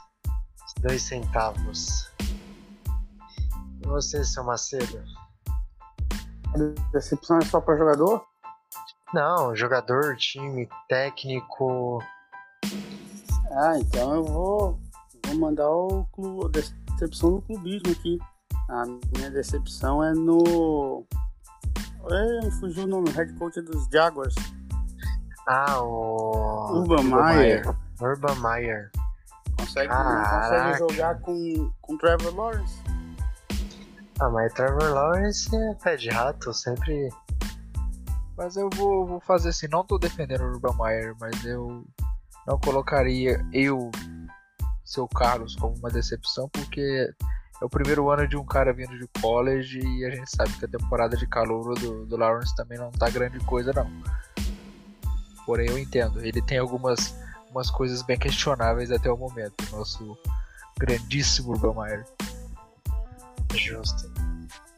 [0.80, 2.10] dois centavos.
[3.80, 5.02] E você, seu Macedo?
[6.92, 8.24] Decepção é só pra jogador?
[9.14, 12.02] Não, jogador, time, técnico.
[13.52, 14.80] Ah, então eu vou,
[15.26, 16.48] vou mandar o clube, a
[16.92, 18.18] decepção no clubismo aqui.
[18.72, 21.04] A minha decepção é no.
[22.10, 24.34] É, fugiu o nome, head coach dos Jaguars.
[25.46, 26.78] Ah, o.
[26.78, 27.62] Urban Meyer.
[28.00, 28.90] Urban Meyer.
[29.58, 30.40] Consegue, Caraca.
[30.40, 32.82] consegue jogar com, com Trevor Lawrence?
[34.18, 37.10] Ah, mas Trevor Lawrence é pé de rato, sempre.
[38.38, 41.84] Mas eu vou, vou fazer assim, não tô defendendo o Urban Meyer, mas eu
[42.46, 43.90] não colocaria eu,
[44.82, 47.14] seu Carlos, como uma decepção, porque
[47.62, 50.64] é o primeiro ano de um cara vindo de college e a gente sabe que
[50.64, 53.88] a temporada de calor do, do Lawrence também não tá grande coisa não.
[55.46, 57.14] Porém eu entendo, ele tem algumas,
[57.46, 60.18] algumas coisas bem questionáveis até o momento, nosso
[60.76, 62.04] grandíssimo Urban Meyer.
[63.54, 64.12] Justo.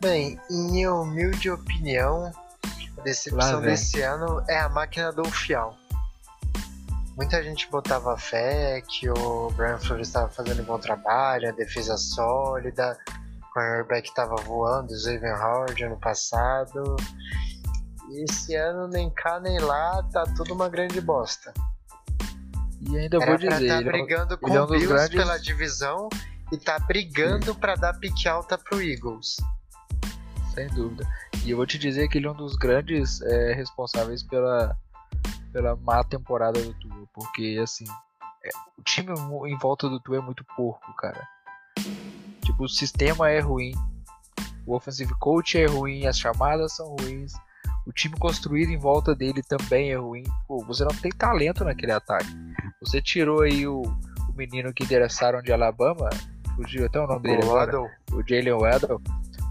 [0.02, 2.30] Bem, em minha humilde opinião,
[2.98, 5.74] a decepção desse ano é a máquina do Fial.
[7.16, 11.96] Muita gente botava fé que o Brian Flores estava fazendo um bom trabalho, a defesa
[11.96, 12.98] sólida,
[13.40, 16.96] o cornerback estava voando, o Xavier Howard ano passado.
[18.10, 21.54] E esse ano nem cá nem lá, tá tudo uma grande bosta.
[22.80, 25.38] E ainda Era vou pra dizer, um- brigando com é um o Bills grandes- pela
[25.38, 26.08] divisão
[26.52, 29.36] e tá brigando pra dar pique alta pro Eagles.
[30.52, 31.06] Sem dúvida.
[31.44, 34.76] E eu vou te dizer que ele é um dos grandes é, responsáveis pela,
[35.54, 37.06] pela má temporada do Tua.
[37.14, 37.84] Porque, assim,
[38.44, 39.12] é, o time
[39.46, 41.26] em volta do Tua é muito porco, cara.
[42.44, 43.72] Tipo, o sistema é ruim,
[44.66, 47.32] o offensive coach é ruim, as chamadas são ruins,
[47.86, 50.24] o time construído em volta dele também é ruim.
[50.46, 52.28] Pô, você não tem talento naquele ataque.
[52.80, 56.10] Você tirou aí o, o menino que endereçaram de Alabama,
[56.56, 59.00] fugiu até o nome dele O agora Waddle, o Jalen Waddell,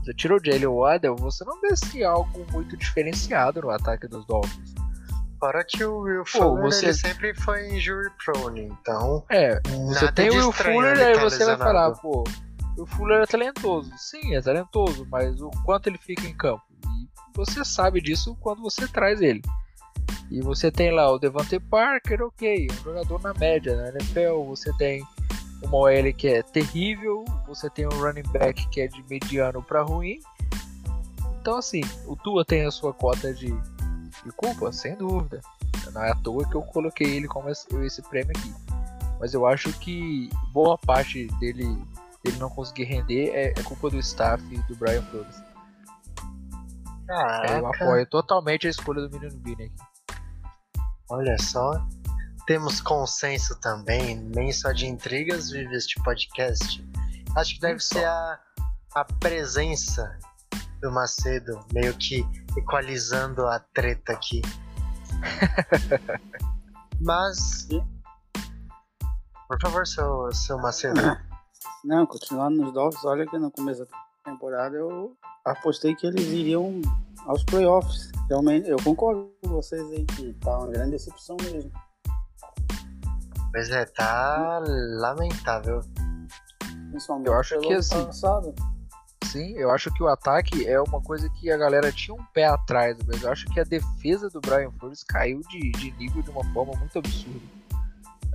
[0.04, 4.26] você tirou o Jalen Waddell, você não vê assim, algo muito diferenciado no ataque dos
[4.28, 4.83] Dolphins.
[5.43, 10.29] Fora que o Will Fuller você- ele sempre foi injury prone, então É, você tem
[10.29, 11.63] o Will Fuller, ele aí tá você vai lesionado.
[11.63, 12.23] falar, pô,
[12.77, 13.91] o Fuller é talentoso.
[13.97, 16.63] Sim, é talentoso, mas o quanto ele fica em campo?
[16.86, 19.41] E você sabe disso quando você traz ele.
[20.32, 24.71] E você tem lá o Devante Parker, ok, um jogador na média na NFL, você
[24.77, 25.06] tem
[25.62, 29.82] uma OL que é terrível, você tem um running back que é de mediano para
[29.82, 30.19] ruim.
[31.41, 33.53] Então assim, o Tua tem a sua cota de,
[34.24, 35.42] de culpa, sem dúvida.
[35.92, 38.54] Não é à toa que eu coloquei ele como esse, prêmio aqui.
[39.20, 41.66] Mas eu acho que boa parte dele,
[42.24, 45.36] dele não conseguir render é, é culpa do staff e do Brian Flores.
[47.10, 49.76] É, eu caraca, apoio totalmente a escolha do menino Vini aqui.
[51.10, 51.86] olha só.
[52.46, 56.84] Temos consenso também, nem só de intrigas vive este podcast.
[57.38, 58.40] Acho que deve ser a,
[58.96, 60.20] a presença
[60.84, 62.26] do Macedo, meio que
[62.58, 64.41] equalizando a treta aqui.
[67.02, 67.67] Mas.
[69.48, 71.00] Por favor, seu, seu Macedo.
[71.86, 75.15] Não, continuando nos Dolphins, olha que no começo da temporada eu
[75.46, 76.82] apostei que eles iriam
[77.26, 78.12] aos playoffs.
[78.30, 81.72] Realmente, eu concordo com vocês aí que tá uma grande decepção mesmo.
[83.52, 84.62] Pois é, tá
[85.00, 85.82] lamentável.
[86.89, 88.56] Principalmente Eu acho pelo que ano assim- passado.
[89.24, 92.46] Sim, eu acho que o ataque é uma coisa que a galera tinha um pé
[92.46, 96.30] atrás, mas eu acho que a defesa do Brian Flores caiu de, de nível de
[96.30, 97.40] uma forma muito absurda.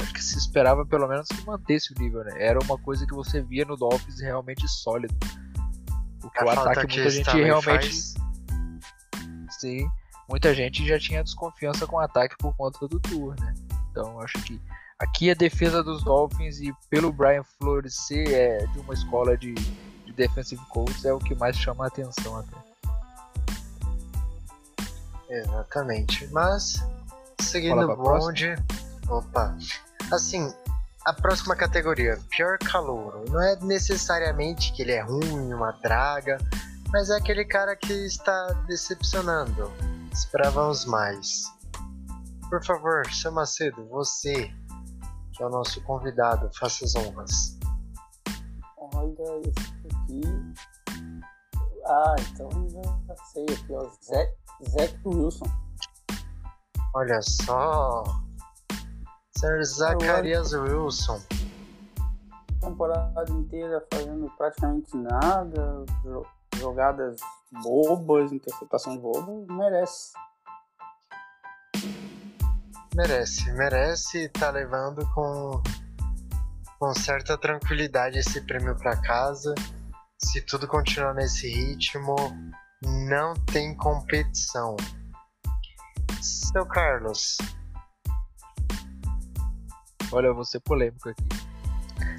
[0.00, 2.32] Acho que se esperava pelo menos que mantesse o nível, né?
[2.36, 5.14] Era uma coisa que você via no Dolphins realmente sólido.
[6.20, 7.86] Porque A o ataque que muita gente realmente.
[7.86, 8.14] faz-
[9.50, 9.88] Sim,
[10.28, 13.54] muita gente já tinha desconfiança com o ataque por conta do tour, né?
[13.90, 14.60] Então acho que
[14.98, 19.54] aqui a defesa dos Dolphins e pelo Brian Flores ser é, de uma escola de
[20.18, 22.56] defensive coach é o que mais chama a atenção até.
[25.30, 26.26] Exatamente.
[26.32, 26.84] Mas,
[27.40, 28.54] seguindo o bonde.
[29.08, 29.56] Opa.
[30.12, 30.52] Assim,
[31.04, 33.24] a próxima categoria, pior calouro.
[33.30, 36.38] Não é necessariamente que ele é ruim, uma draga,
[36.90, 39.70] mas é aquele cara que está decepcionando.
[40.12, 41.44] Esperávamos mais.
[42.48, 44.50] Por favor, seu Macedo, você,
[45.32, 47.58] que é o nosso convidado, faça as honras.
[48.94, 49.77] Olha esse
[50.08, 50.20] aqui.
[51.86, 52.48] Ah, então
[53.06, 53.88] já sei aqui, ó.
[54.00, 55.46] Zach Wilson.
[56.94, 58.04] Olha só.
[59.36, 61.20] Sir Zacarias Wilson.
[62.60, 67.20] Temporada inteira fazendo praticamente nada, jo- jogadas
[67.62, 70.12] bobas, interceptações bobas, merece.
[72.94, 75.62] Merece, merece tá levando com,
[76.80, 79.54] com certa tranquilidade esse prêmio pra casa.
[80.18, 82.16] Se tudo continuar nesse ritmo,
[82.82, 84.76] não tem competição.
[86.20, 87.38] Seu Carlos,
[90.10, 91.24] Olha, eu vou ser polêmico aqui.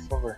[0.08, 0.38] por favor.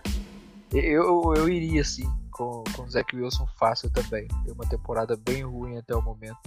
[0.72, 4.26] Eu, eu iria sim com, com o Zach Wilson fácil também.
[4.26, 6.38] Tem uma temporada bem ruim até o momento.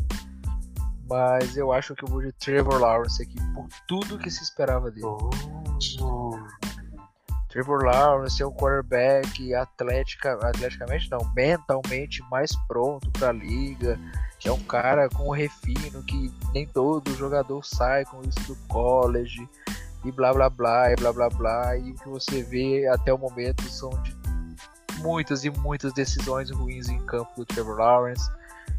[1.08, 4.90] Mas eu acho que eu vou de Trevor Lawrence aqui por tudo que se esperava
[4.90, 5.06] dele.
[5.06, 6.65] Uh,
[7.56, 13.98] Trevor Lawrence é um quarterback atlética, atleticamente não, mentalmente mais pronto para a liga.
[14.44, 19.48] É um cara com refino que nem todo jogador sai com isso do college
[20.04, 21.78] e blá blá blá e blá blá blá.
[21.78, 24.14] E o que você vê até o momento são de
[24.98, 28.30] muitas e muitas decisões ruins em campo do Trevor Lawrence,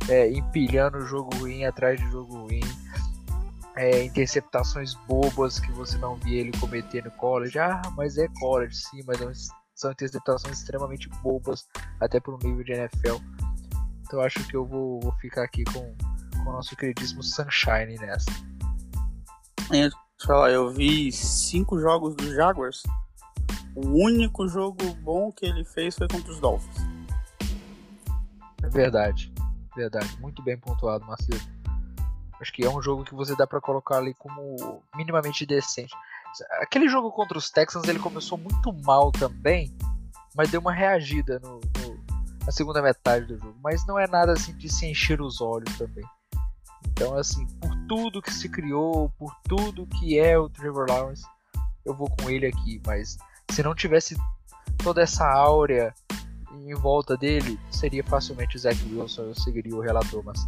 [0.07, 2.61] é, empilhando jogo ruim atrás de jogo ruim
[3.77, 7.59] é, interceptações bobas que você não via ele cometer no college.
[7.59, 9.33] Ah, mas é college, sim, mas não-
[9.75, 11.69] são interceptações extremamente bobas,
[12.01, 13.17] até para o nível de NFL.
[14.01, 15.95] Então eu acho que eu vou, vou ficar aqui com,
[16.43, 18.31] com o nosso queridíssimo Sunshine nessa.
[19.69, 22.83] Deixa eu falar, eu vi cinco jogos dos Jaguars.
[23.75, 26.77] O único jogo bom que ele fez foi contra os Dolphins.
[28.63, 29.31] É verdade,
[29.77, 30.17] verdade.
[30.19, 31.56] Muito bem pontuado, Macedo.
[32.41, 35.95] Acho que é um jogo que você dá pra colocar ali como minimamente decente.
[36.61, 39.75] Aquele jogo contra os Texans ele começou muito mal também,
[40.35, 42.05] mas deu uma reagida no, no-
[42.45, 43.57] na segunda metade do jogo.
[43.63, 46.05] Mas não é nada assim de se encher os olhos também.
[46.89, 51.25] Então, assim, por tudo que se criou, por tudo que é o Trevor Lawrence,
[51.85, 52.81] eu vou com ele aqui.
[52.87, 53.17] Mas
[53.51, 54.17] se não tivesse
[54.83, 55.95] toda essa áurea
[56.53, 59.23] em volta dele, seria facilmente o Zach Wilson.
[59.23, 60.39] Eu seguiria o relator, mas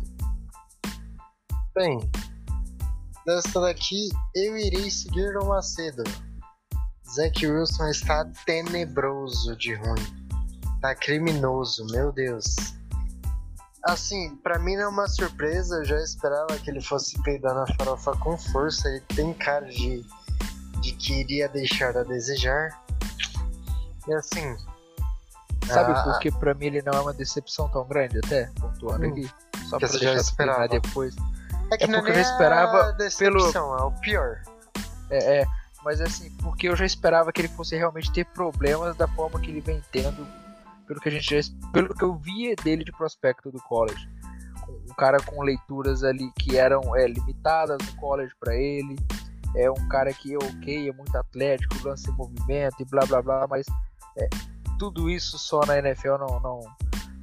[1.79, 2.01] Bem,
[3.25, 6.03] desta daqui eu irei seguir o Macedo.
[7.15, 10.29] Zack Wilson está tenebroso de ruim.
[10.83, 12.57] Tá criminoso, meu Deus.
[13.85, 17.65] Assim, pra mim não é uma surpresa, eu já esperava que ele fosse peidar na
[17.77, 18.89] farofa com força.
[18.89, 20.05] Ele tem cara de,
[20.81, 22.77] de que iria deixar a desejar.
[24.09, 24.57] E assim.
[25.65, 28.51] sabe ah, por que pra mim ele não é uma decepção tão grande até?
[28.61, 29.31] Pontuando Hum, aqui.
[29.69, 30.67] Só que pra você já esperava.
[30.67, 31.15] depois.
[31.71, 34.43] É que é não porque eu já esperava decepção, é o pior.
[35.11, 35.47] É, é,
[35.85, 39.51] mas assim, porque eu já esperava que ele fosse realmente ter problemas da forma que
[39.51, 40.27] ele vem tendo,
[40.87, 44.09] pelo que a gente já, pelo que eu via dele de prospecto do college.
[44.69, 48.97] Um cara com leituras ali que eram é, limitadas no college para ele.
[49.57, 53.23] É um cara que é ok, é muito atlético, lança em movimento e blá blá
[53.23, 53.65] blá, mas
[54.19, 54.29] é,
[54.79, 56.61] tudo isso só na NFL não, não,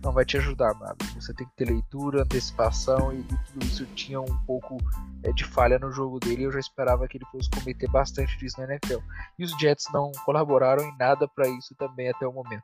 [0.06, 0.96] não vai te ajudar, mano.
[1.16, 4.78] Você tem que ter leitura, antecipação e, e tudo isso tinha um pouco
[5.24, 6.44] é, de falha no jogo dele.
[6.44, 9.00] Eu já esperava que ele fosse cometer bastante disso na NFL.
[9.40, 12.64] E os Jets não colaboraram em nada para isso também até o momento.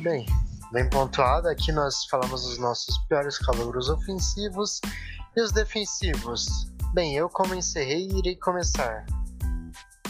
[0.00, 0.26] Bem,
[0.72, 1.48] bem pontuado.
[1.48, 4.80] Aqui nós falamos dos nossos piores calouros ofensivos
[5.36, 6.72] e os defensivos.
[6.92, 9.06] Bem, eu como encerrei, irei começar.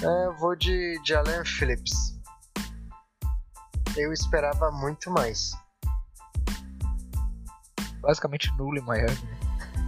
[0.03, 2.22] É, eu vou de Jalen Phillips.
[3.97, 5.53] Eu esperava muito mais.
[8.01, 9.19] Basicamente nulo em Miami.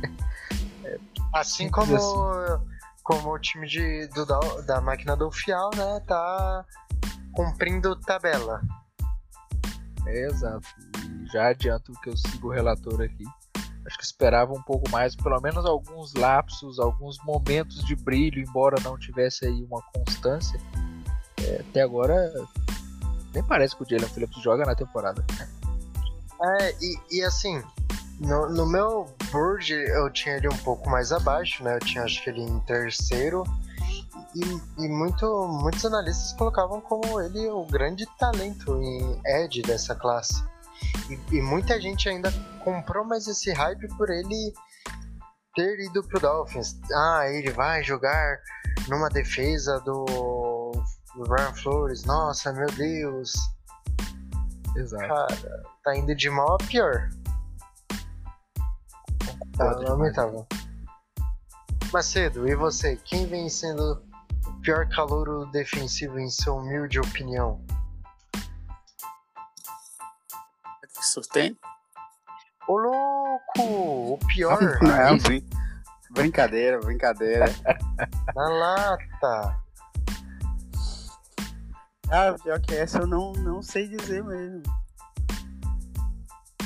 [0.03, 0.99] né?
[1.33, 1.97] Assim como,
[3.03, 6.65] como o time de, do, da, da máquina do Fial, né, tá
[7.33, 8.63] cumprindo tabela.
[10.07, 10.69] É exato.
[10.99, 13.25] E já adianto que eu sigo o relator aqui.
[13.87, 18.81] Acho que esperava um pouco mais, pelo menos alguns lapsos, alguns momentos de brilho, embora
[18.83, 20.59] não tivesse aí uma constância.
[21.43, 22.33] É, até agora,
[23.35, 25.25] nem parece que o Jalen Phillips joga na temporada.
[26.43, 27.63] É, e, e assim,
[28.21, 31.77] no, no meu board eu tinha ele um pouco mais abaixo, né?
[31.77, 33.45] Eu tinha acho que ele em terceiro.
[34.35, 40.43] E, e muito, muitos analistas colocavam como ele o grande talento em Edge dessa classe.
[41.09, 42.33] E, e muita gente ainda
[42.63, 44.53] comprou mais esse hype por ele
[45.55, 46.77] ter ido pro Dolphins.
[46.93, 48.39] Ah, ele vai jogar
[48.89, 50.05] numa defesa do,
[51.15, 52.05] do Brian Flores.
[52.05, 53.35] Nossa, meu Deus.
[54.77, 55.07] Exato.
[55.07, 57.11] Cara, tá indo de mal a pior.
[59.57, 60.47] Tá lamentável.
[61.93, 62.97] Macedo, e você?
[62.97, 64.03] Quem vem sendo
[64.47, 67.65] o pior calouro defensivo em sua humilde opinião?
[70.97, 71.57] Que sustém?
[72.67, 74.15] Ô louco!
[74.15, 74.81] O pior!
[74.83, 75.19] Não.
[76.11, 77.47] Brincadeira, brincadeira.
[78.35, 79.64] Na lata.
[82.11, 84.63] Ah, pior que essa eu não, não sei dizer mesmo.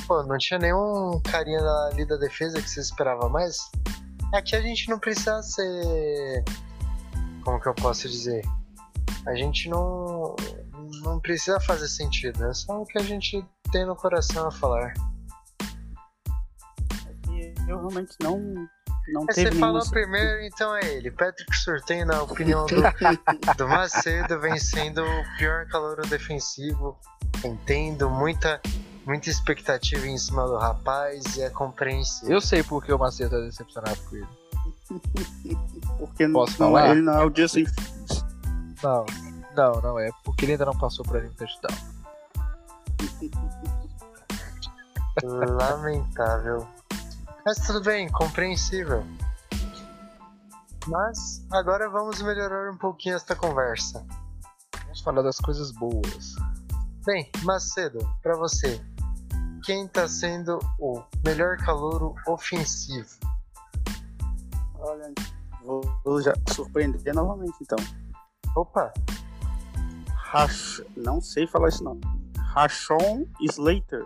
[0.07, 1.61] Pô, não tinha nenhum carinha
[1.91, 3.57] ali da defesa que você esperava mais?
[4.33, 6.43] Aqui a gente não precisa ser.
[7.43, 8.43] Como que eu posso dizer?
[9.25, 10.35] A gente não.
[11.03, 14.93] Não precisa fazer sentido, é só o que a gente tem no coração a falar.
[17.29, 18.67] E eu realmente não.
[19.13, 21.11] Não Mas teve você falou primeiro, então é ele.
[21.11, 22.75] Patrick Surtain, na opinião do,
[23.57, 26.97] do Macedo, vem sendo o pior calor defensivo.
[27.43, 28.61] Entendo, muita,
[29.05, 32.35] muita expectativa em cima do rapaz e é compreensível.
[32.35, 34.27] Eu sei porque o Macedo tá decepcionado com ele.
[35.99, 36.89] Porque não- Posso não, falar?
[36.91, 37.65] ele não é o Justin.
[38.81, 39.05] Não,
[39.55, 40.09] não, não é.
[40.23, 41.77] Porque ele ainda não passou pra nenhum touchdown.
[45.23, 46.67] Lamentável.
[47.45, 49.03] Mas tudo bem, compreensível.
[50.87, 54.05] Mas agora vamos melhorar um pouquinho esta conversa.
[54.83, 56.35] Vamos falar das coisas boas.
[57.05, 58.81] Bem, Macedo, pra você,
[59.63, 63.09] quem tá sendo o melhor calouro ofensivo?
[64.79, 65.13] Olha,
[65.63, 67.77] vou, vou já surpreender novamente então.
[68.55, 68.93] Opa,
[70.31, 70.81] Rash...
[70.95, 72.01] Não sei falar esse nome.
[72.37, 74.05] Rashon Slater.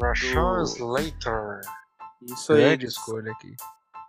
[0.00, 1.60] Rashawn Do- Slater
[2.22, 2.60] Isso aí.
[2.60, 3.54] Grande escolha aqui.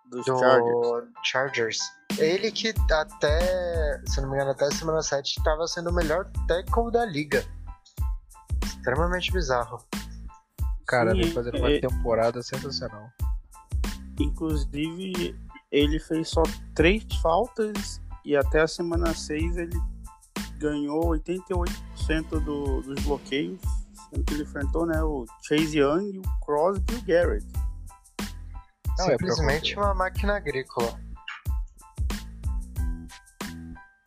[0.10, 1.10] Dos do Chargers.
[1.24, 1.80] Chargers.
[2.18, 6.91] Ele que até, se não me engano, até semana 7 estava sendo o melhor tackle
[6.91, 7.45] da liga.
[8.64, 9.86] Extremamente bizarro.
[10.88, 13.10] Cara, Sim, vem fazendo uma é- temporada sensacional.
[14.20, 15.38] Inclusive,
[15.70, 16.43] ele fez só
[16.74, 19.78] três faltas e até a semana 6 ele
[20.58, 23.60] ganhou 88% do, dos bloqueios.
[24.10, 27.45] Sendo que ele enfrentou né, o Chase Young, o Crosby e o Garrett.
[28.98, 29.86] Não é Simplesmente confiar.
[29.86, 31.00] uma máquina agrícola.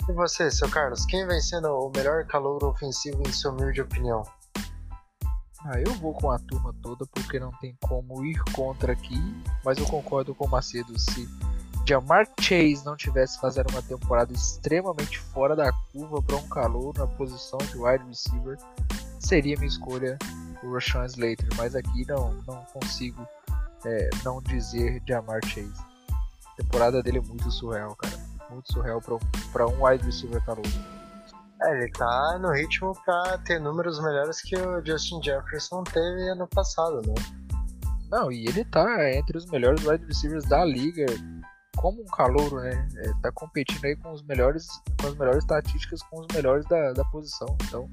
[0.09, 4.24] E você, seu Carlos, quem vem sendo o melhor calouro ofensivo em sua humilde opinião?
[5.64, 9.20] Ah, eu vou com a turma toda porque não tem como ir contra aqui,
[9.64, 10.99] mas eu concordo com o Macedo.
[10.99, 11.28] Se
[11.86, 17.07] Jamar Chase não tivesse fazendo uma temporada extremamente fora da curva para um calor na
[17.07, 18.57] posição de wide receiver,
[19.20, 20.18] seria minha escolha
[20.62, 23.26] o Rashawn Slater, mas aqui não, não consigo
[23.84, 25.72] é, não dizer Jamar Chase.
[26.46, 28.18] A temporada dele é muito surreal, cara.
[28.50, 29.00] Muito surreal
[29.52, 30.64] para um wide receiver calor.
[31.62, 36.48] É, ele tá no ritmo pra ter números melhores que o Justin Jefferson teve ano
[36.48, 37.14] passado, né?
[38.10, 41.06] Não, e ele tá entre os melhores wide receivers da liga,
[41.76, 42.88] como um calouro, né?
[42.96, 44.66] É, tá competindo aí com os melhores,
[45.00, 47.56] com as melhores estatísticas, com os melhores da, da posição.
[47.66, 47.88] Então,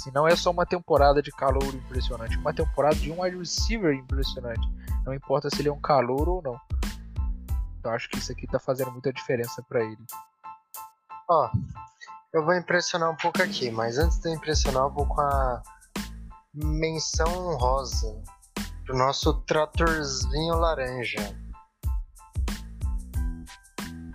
[0.00, 3.94] assim, não é só uma temporada de calouro impressionante, uma temporada de um wide receiver
[3.94, 4.66] impressionante.
[5.04, 6.60] Não importa se ele é um calouro ou não.
[7.84, 10.04] Eu acho que isso aqui tá fazendo muita diferença pra ele.
[11.28, 11.50] Ó,
[12.32, 15.62] eu vou impressionar um pouco aqui, mas antes de eu impressionar, eu vou com a
[16.54, 18.22] menção rosa
[18.84, 21.36] pro nosso tratorzinho laranja.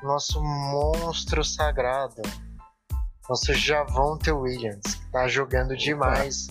[0.03, 2.21] Nosso monstro sagrado.
[3.30, 6.47] Nosso Javonte Williams, que tá jogando demais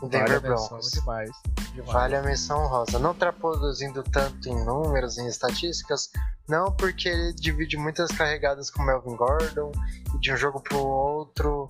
[0.00, 0.90] no Vale Denver menção Broncos.
[0.92, 1.30] demais.
[1.74, 1.92] demais.
[1.92, 2.98] Vale a menção rosa.
[2.98, 6.10] Não tá produzindo tanto em números, em estatísticas,
[6.48, 9.72] não porque ele divide muitas carregadas com o Melvin Gordon
[10.14, 11.68] e de um jogo pro outro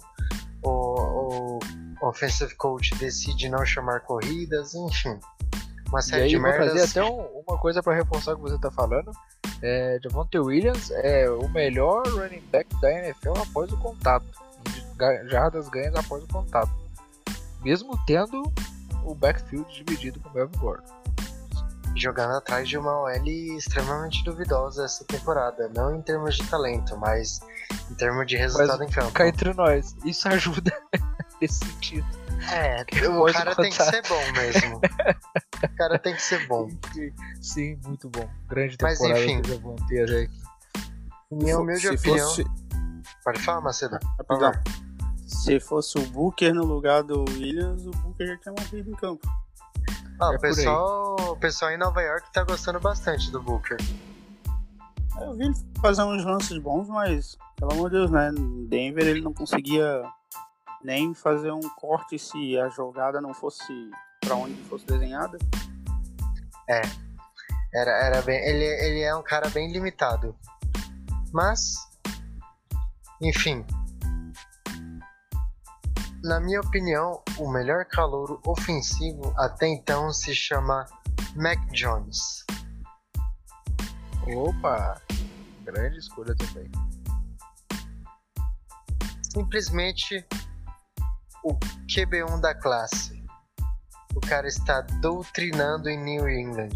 [0.62, 5.18] o, o offensive coach decide não chamar corridas, enfim.
[5.88, 6.90] Uma E série aí de eu vou trazer merdas.
[6.90, 9.10] até um- uma coisa pra reforçar o que você tá falando.
[9.62, 14.26] É, Javonte Williams é o melhor running back da NFL após o contato.
[15.26, 16.70] Jardas ganhas após o contato.
[17.62, 18.42] Mesmo tendo
[19.04, 20.96] o backfield dividido com o Melvin Gordon.
[21.94, 23.26] Jogando atrás de uma OL
[23.56, 25.70] extremamente duvidosa essa temporada.
[25.74, 27.40] Não em termos de talento, mas
[27.90, 29.12] em termos de resultado em campo.
[29.12, 30.72] Cá entre nós, isso ajuda
[31.40, 32.06] nesse sentido.
[32.52, 34.76] É, o cara tem que ser bom mesmo.
[34.76, 36.68] o cara tem que ser bom.
[37.40, 38.28] Sim, muito bom.
[38.48, 39.40] Grande Mas, temporada enfim.
[39.42, 40.40] do Javonte até aqui.
[41.30, 42.28] Minha humilde opinião.
[42.28, 42.44] fosse-
[43.24, 43.98] Pode falar, Macedo?
[44.18, 44.52] Rapidão.
[45.26, 49.26] Se fosse o Booker no lugar do Williams, o Booker já tinha morrido em campo.
[50.20, 53.76] Ah, É o, pessoal, o pessoal em Nova York tá gostando bastante do Booker.
[55.20, 58.30] Eu vi ele fazer uns lances bons, mas, pelo amor de Deus, né?
[58.36, 60.02] Em Denver ele não conseguia
[60.86, 65.36] nem fazer um corte se a jogada não fosse pra onde fosse desenhada.
[67.74, 70.36] Era, era bem, ele, ele é um cara bem limitado.
[71.32, 71.74] Mas,
[73.20, 73.66] enfim.
[76.22, 80.86] Na minha opinião, o melhor calouro ofensivo até então se chama
[81.34, 82.46] Mac Jones.
[84.36, 85.02] Opa!
[85.64, 86.70] Grande escolha também.
[89.32, 90.24] Simplesmente
[91.46, 93.24] o QB1 da classe.
[94.14, 96.72] O cara está doutrinando em New England.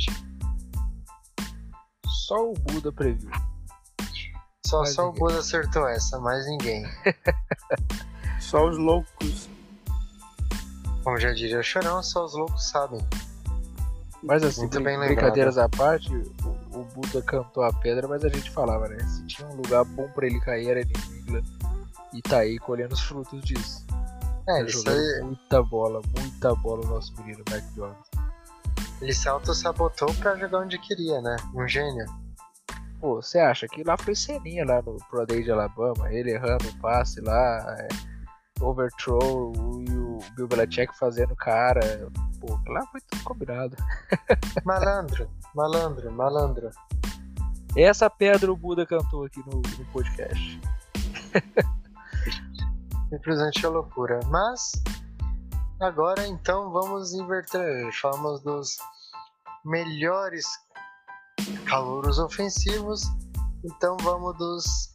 [2.26, 3.30] Só o Buda previu.
[4.64, 5.12] Só, só o.
[5.12, 6.84] Buda acertou essa, mais ninguém.
[8.38, 9.48] Só os loucos.
[11.04, 13.00] Como já diria o Chorão, só os loucos sabem.
[14.22, 15.08] Mas assim, Muito bem lembrado.
[15.08, 18.98] brincadeiras à parte, o, o Buda cantou a pedra, mas a gente falava, né?
[19.06, 21.44] Se tinha um lugar bom pra ele cair era New England.
[22.12, 23.86] E tá aí colhendo os frutos disso.
[24.48, 27.96] É, ele, jogando se, muita bola, muita bola o nosso menino Mac Jones.
[29.00, 31.36] ele se auto-sabotou pra jogar onde queria, né?
[31.54, 32.06] Um gênio.
[33.00, 36.68] Pô, você acha que lá foi ceninha lá no Pro Day de Alabama, ele errando
[36.68, 37.88] o passe lá, é,
[38.60, 39.52] overthrow
[39.88, 42.10] e o Bill Belichick fazendo cara.
[42.40, 43.76] Pô, lá foi tudo combinado.
[44.64, 46.70] Malandro, malandro, malandro.
[47.76, 50.60] Essa pedra o Buda cantou aqui no, no podcast.
[53.10, 54.20] Simplesmente é loucura.
[54.28, 54.72] Mas
[55.80, 57.92] agora então vamos inverter.
[58.00, 58.76] Falamos dos
[59.64, 60.46] melhores
[61.66, 63.02] calouros ofensivos.
[63.64, 64.94] Então vamos dos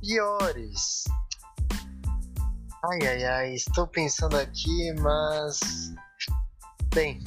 [0.00, 1.04] piores.
[2.82, 5.60] Ai ai ai, estou pensando aqui, mas.
[6.94, 7.22] Bem.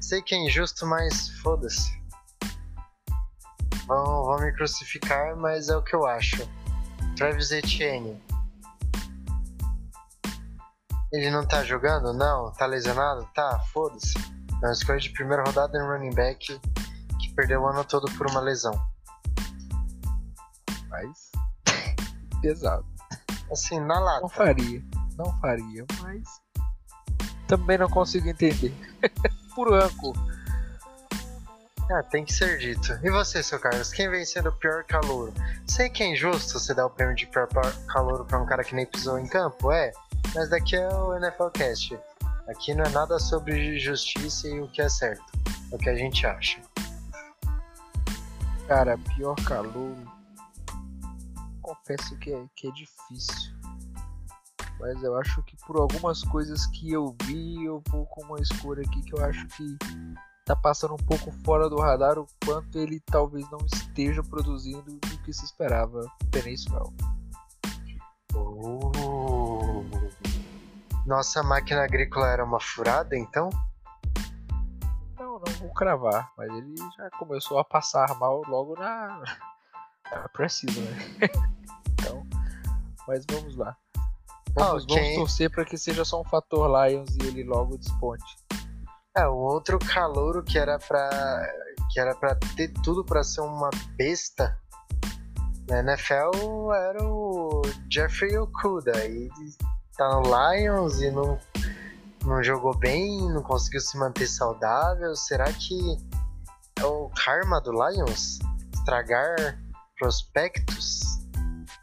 [0.00, 1.98] Sei que é injusto, mas foda-se.
[3.86, 6.48] Vão, vão me crucificar, mas é o que eu acho.
[7.16, 8.22] Travis Etienne.
[11.12, 12.12] Ele não tá jogando?
[12.12, 12.52] Não.
[12.52, 13.28] Tá lesionado?
[13.34, 14.14] Tá, foda-se.
[14.62, 16.60] É uma escolha de primeira rodada em running back
[17.20, 18.78] que perdeu o ano todo por uma lesão.
[20.88, 21.32] Mas.
[22.42, 22.84] pesado.
[23.50, 24.20] Assim, na lata.
[24.20, 24.82] Não faria.
[25.16, 26.22] Não faria, mas.
[27.46, 28.74] Também não consigo entender.
[29.54, 30.12] Por anco.
[31.90, 32.98] Ah, tem que ser dito.
[33.02, 33.90] E você, seu Carlos?
[33.90, 35.32] Quem vem sendo o pior calouro?
[35.66, 37.48] Sei que é injusto você dar o prêmio de pior
[37.86, 39.90] calouro pra um cara que nem pisou em campo, é.
[40.34, 41.98] Mas daqui é o NFL Cast.
[42.46, 45.24] Aqui não é nada sobre justiça e o que é certo.
[45.72, 46.60] É o que a gente acha.
[48.66, 49.96] Cara, pior calor.
[51.62, 53.56] Confesso que é, que é difícil.
[54.78, 58.82] Mas eu acho que por algumas coisas que eu vi, eu vou com uma escolha
[58.82, 59.76] aqui que eu acho que
[60.48, 65.18] tá passando um pouco fora do radar o quanto ele talvez não esteja produzindo do
[65.18, 66.90] que se esperava Peninsuel.
[68.34, 69.84] Oh.
[71.04, 73.50] Nossa máquina agrícola era uma furada, então?
[75.18, 79.22] Não, não vou cravar, mas ele já começou a passar mal logo na,
[80.10, 80.96] na Preciso, né?
[81.92, 82.26] então,
[83.06, 83.76] mas vamos lá.
[84.54, 84.96] Vamos, Ok.
[84.96, 88.47] vamos torcer para que seja só um fator Lions e ele logo desponte.
[89.16, 91.48] É, o outro calouro que era pra.
[91.92, 94.56] que era pra ter tudo pra ser uma besta
[95.68, 99.06] na NFL era o Jeffrey Okuda.
[99.06, 99.28] E
[99.96, 101.38] tá no Lions e não,
[102.24, 105.14] não jogou bem, não conseguiu se manter saudável.
[105.14, 105.98] Será que
[106.78, 108.38] é o karma do Lions?
[108.74, 109.58] Estragar
[109.98, 111.18] prospectos?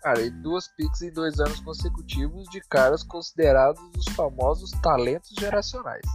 [0.02, 6.06] Cara, e duas picks em dois anos consecutivos de caras considerados os famosos talentos geracionais.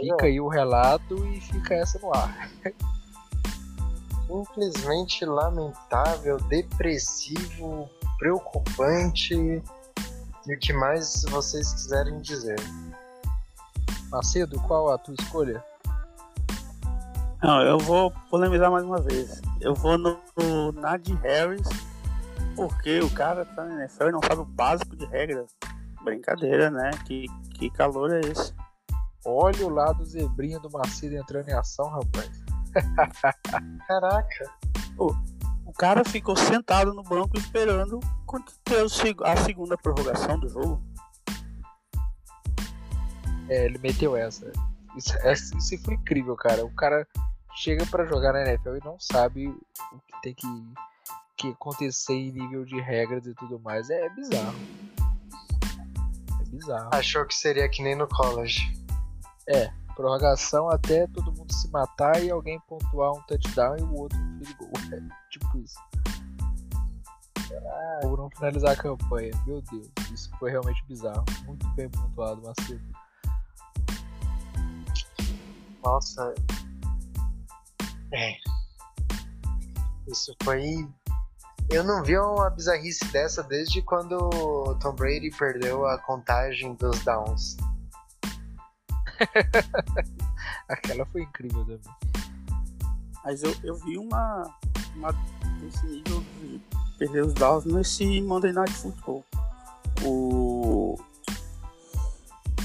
[0.00, 2.50] Fica aí o relato e fica essa no ar.
[4.26, 7.88] Simplesmente lamentável, depressivo,
[8.18, 9.34] preocupante.
[9.34, 12.58] E o que mais vocês quiserem dizer.
[14.10, 15.62] Macedo, qual a tua escolha?
[17.42, 19.40] Não, eu vou polemizar mais uma vez.
[19.60, 21.68] Eu vou no, no Najee Harris,
[22.56, 25.46] porque o cara tá na NFL e não sabe o básico de regra.
[26.02, 26.90] Brincadeira, né?
[27.06, 28.54] Que, que calor é esse?
[29.24, 32.30] Olha o lado zebrinha do Macedo entrando em ação, rapaz.
[33.86, 34.50] Caraca,
[35.66, 38.84] O cara ficou sentado no banco esperando quando ter
[39.24, 40.82] a segunda prorrogação do jogo.
[43.48, 44.50] É, ele meteu essa.
[44.96, 46.64] Isso, essa- isso foi incrível, cara.
[46.64, 47.06] O cara
[47.56, 50.46] chega pra jogar na NFL e não sabe o que tem que,
[51.36, 53.90] que acontecer em nível de regras e tudo mais.
[53.90, 54.54] É, bizarro.
[56.40, 56.90] É bizarro.
[56.92, 58.60] achou que seria que nem no college.
[59.94, 64.38] Prorrogação até todo mundo se matar e alguém pontuar um touchdown e o outro um
[64.38, 64.72] field goal.
[64.92, 65.78] É, tipo isso.
[68.04, 69.32] Ou não finalizar a campanha.
[69.46, 71.24] Meu Deus, isso foi realmente bizarro.
[71.44, 72.80] Muito bem pontuado, Macedo.
[75.84, 76.34] Nossa.
[78.12, 78.36] É.
[80.06, 80.88] Isso foi.
[81.70, 84.18] Eu não vi uma bizarrice dessa desde quando
[84.80, 87.56] Tom Brady perdeu a contagem dos downs.
[90.68, 92.30] Aquela foi incrível também.
[93.24, 94.50] Mas eu, eu vi uma,
[94.96, 95.12] uma
[95.60, 96.60] desse nível de
[96.98, 99.24] perder os Dallas nesse Monday Night Football.
[100.02, 100.98] O.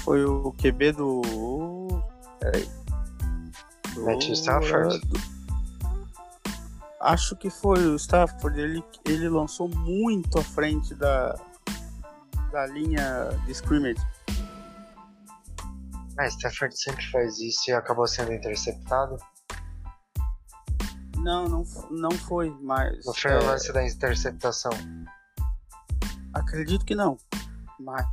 [0.04, 2.02] Foi o QB do.
[2.40, 2.70] Peraí.
[3.94, 5.00] Do, Matthew Stafford?
[5.08, 5.20] Do,
[7.02, 8.60] acho que foi o Stafford.
[8.60, 11.38] Ele, ele lançou muito à frente da,
[12.52, 14.02] da linha de scrimmage.
[16.18, 19.18] Ah, Stafford sempre faz isso e acabou sendo interceptado?
[21.18, 23.06] Não, não, não foi, mas.
[23.06, 23.38] Não foi é...
[23.40, 24.72] o lance da interceptação?
[26.34, 27.18] Acredito que não.
[27.80, 28.06] Mas,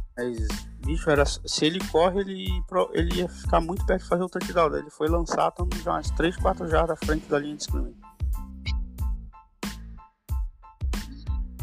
[0.85, 2.49] bicho, era, se ele corre, ele,
[2.93, 4.77] ele ia ficar muito perto de fazer o touchdown.
[4.77, 7.97] Ele foi lançar, estamos já umas 3, 4 jardas à frente da linha de scrimmage.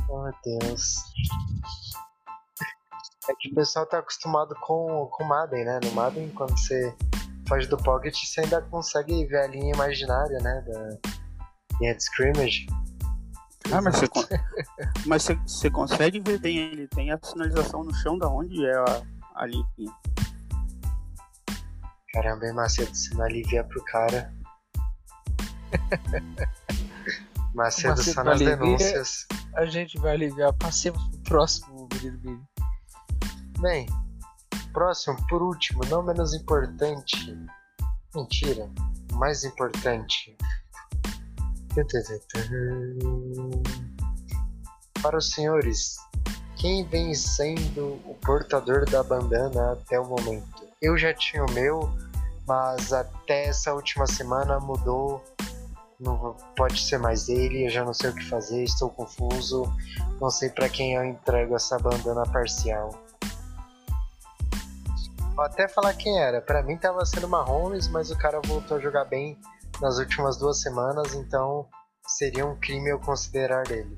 [0.08, 0.96] Oh, Deus.
[3.30, 5.80] É que o pessoal tá acostumado com, com Madden, né?
[5.84, 6.95] No Madden, quando você
[7.47, 10.64] foge do pocket, você ainda consegue ver a linha imaginária, né?
[10.68, 11.20] Da,
[11.80, 12.68] linha de scrimmage.
[13.72, 14.08] Ah, mas você,
[15.06, 18.76] mas você, você consegue ver bem, ele tem a sinalização no chão da onde é
[18.76, 19.04] a,
[19.36, 19.66] a linha.
[22.14, 24.34] Caramba, é Macedo, você não alivia pro cara.
[27.54, 29.28] Macedo, Macedo só nas alivia, denúncias.
[29.56, 30.54] A gente vai aliviar.
[30.54, 32.47] Passemos pro próximo, menino
[33.62, 33.86] Bem,
[34.72, 37.38] próximo, por último, não menos importante.
[38.16, 38.70] Mentira,
[39.12, 40.38] mais importante.
[45.01, 45.97] Para os senhores,
[46.55, 50.66] quem vem sendo o portador da bandana até o momento?
[50.82, 51.82] Eu já tinha o meu,
[52.47, 55.22] mas até essa última semana mudou.
[55.99, 59.66] Não pode ser mais ele, eu já não sei o que fazer, estou confuso.
[60.22, 63.09] Não sei para quem eu entrego essa bandana parcial.
[65.40, 66.42] Vou até falar quem era.
[66.42, 69.40] Para mim tava sendo Mahomes, mas o cara voltou a jogar bem
[69.80, 71.66] nas últimas duas semanas, então
[72.06, 73.98] seria um crime eu considerar ele.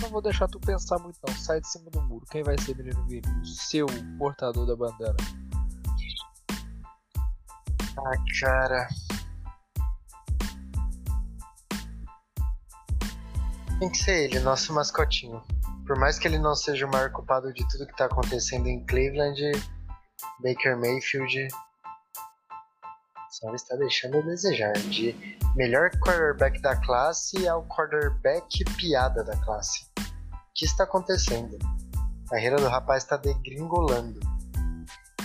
[0.00, 2.24] Não vou deixar tu pensar muito não, sai de cima do muro.
[2.30, 3.28] Quem vai ser menino Vini?
[3.42, 3.84] O seu
[4.16, 5.16] portador da bandana.
[7.98, 8.88] Ah, cara.
[13.78, 15.42] Tem que ser ele, nosso mascotinho.
[15.86, 18.82] Por mais que ele não seja o maior culpado de tudo que tá acontecendo em
[18.86, 19.52] Cleveland,
[20.42, 21.48] Baker Mayfield
[23.40, 24.72] senhora está deixando a desejar.
[24.72, 25.14] De
[25.56, 29.86] melhor quarterback da classe ao quarterback piada da classe.
[29.98, 31.56] O que está acontecendo?
[32.26, 34.20] A carreira do rapaz está degringolando.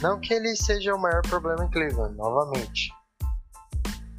[0.02, 2.90] Não que ele seja o maior problema em Cleveland, novamente.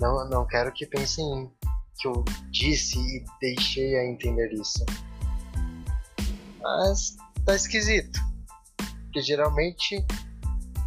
[0.01, 1.51] Não, não quero que pensem
[1.99, 4.84] que eu disse e deixei a entender isso.
[6.61, 8.18] Mas tá esquisito.
[8.76, 10.05] Porque geralmente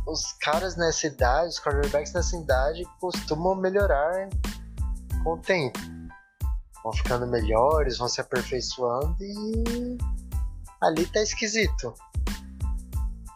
[0.09, 4.29] os caras nessa idade, os quarterbacks nessa idade, costumam melhorar
[5.23, 5.79] com o tempo.
[6.83, 9.97] Vão ficando melhores, vão se aperfeiçoando e
[10.81, 11.93] ali tá esquisito.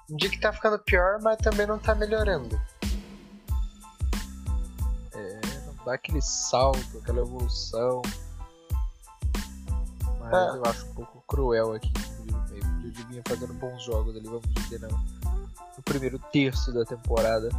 [0.10, 2.60] Um dia que tá ficando pior, mas também não tá melhorando.
[5.14, 8.02] É, não dá aquele salto, aquela evolução.
[10.20, 10.58] Mas é.
[10.58, 11.92] eu acho um pouco cruel aqui.
[12.52, 15.33] Ele vinha fazendo bons jogos ali, vamos dizer, não
[15.78, 17.50] no primeiro terço da temporada.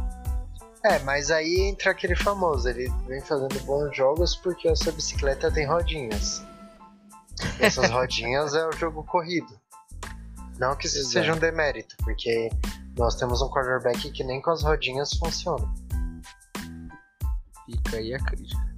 [0.83, 5.51] É, mas aí entra aquele famoso, ele vem fazendo bons jogos porque a sua bicicleta
[5.51, 6.43] tem rodinhas.
[7.59, 9.59] Essas rodinhas é o jogo corrido.
[10.59, 11.13] Não que isso Exato.
[11.13, 12.49] seja um demérito, porque
[12.97, 15.67] nós temos um quarterback que nem com as rodinhas funciona.
[17.65, 18.75] Fica aí a crítica.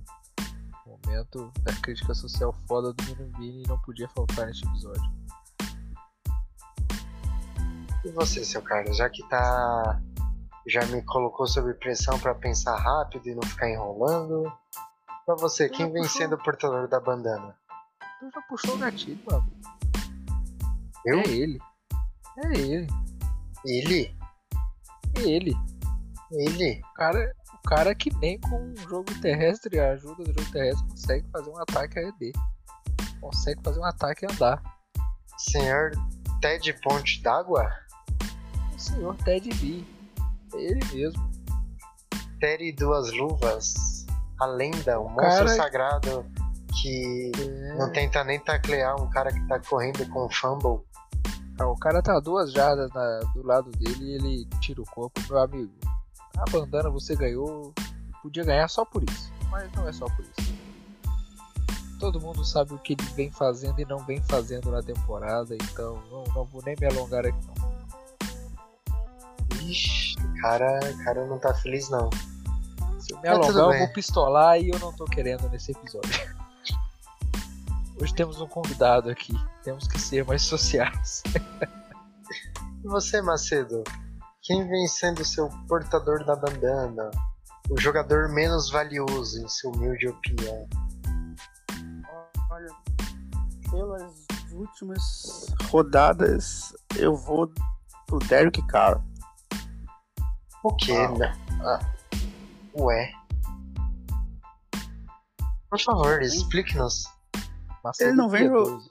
[0.85, 5.26] Momento da crítica social foda do Minubini não podia faltar neste episódio.
[8.07, 10.01] E você, seu Carlos, já que tá.
[10.65, 14.49] Já me colocou sob pressão para pensar rápido e não ficar enrolando.
[15.25, 17.53] Pra você, quem vem sendo o portador da bandana?
[18.19, 19.45] Tu já puxou o gatilho, mano.
[21.05, 21.19] Eu?
[21.19, 21.59] É ele.
[22.45, 22.87] É ele.
[23.65, 24.15] Ele?
[25.17, 25.53] É ele.
[26.31, 26.81] Ele?
[26.81, 30.87] O cara, o cara que nem com um jogo terrestre, a ajuda do jogo terrestre,
[30.87, 32.31] consegue fazer um ataque AED.
[33.19, 34.61] Consegue fazer um ataque e andar.
[35.37, 35.91] Senhor
[36.39, 37.86] Ted Ponte d'Água?
[38.77, 39.83] O senhor Ted B.
[40.53, 41.29] É ele mesmo.
[42.39, 44.05] Ted Duas Luvas,
[44.39, 45.47] a lenda, o, monstro cara...
[45.47, 46.25] sagrado
[46.79, 47.77] que é...
[47.77, 50.85] não tenta nem taclear um cara que tá correndo com fumble.
[51.59, 55.19] Ah, o cara tá duas jardas na, do lado dele e ele tira o corpo,
[55.27, 55.73] meu amigo.
[56.37, 57.73] A bandana você ganhou,
[58.21, 60.55] podia ganhar só por isso, mas não é só por isso.
[61.99, 65.99] Todo mundo sabe o que ele vem fazendo e não vem fazendo na temporada, então
[66.11, 67.56] não, não vou nem me alongar aqui não.
[69.61, 72.09] Ixi, cara, cara não tá feliz não.
[72.99, 73.79] Se eu me Tá alongar, eu bem.
[73.79, 76.11] vou pistolar e eu não tô querendo nesse episódio.
[77.99, 79.33] Hoje temos um convidado aqui.
[79.63, 81.23] Temos que ser mais sociais.
[82.83, 83.83] E você, Macedo?
[84.43, 87.09] Quem vem sendo seu portador da bandana?
[87.69, 90.69] O jogador menos valioso, em sua humilde opinião.
[92.51, 92.67] Olha,
[93.69, 94.13] pelas
[94.53, 97.51] últimas rodadas, eu vou
[98.05, 99.01] pro Derek Carr.
[100.67, 101.07] O quê?
[101.17, 101.33] né?
[101.63, 101.79] Ah,
[102.75, 103.13] ué.
[105.69, 107.05] Por favor, explique-nos.
[108.01, 108.89] Ele não vem, piedoso.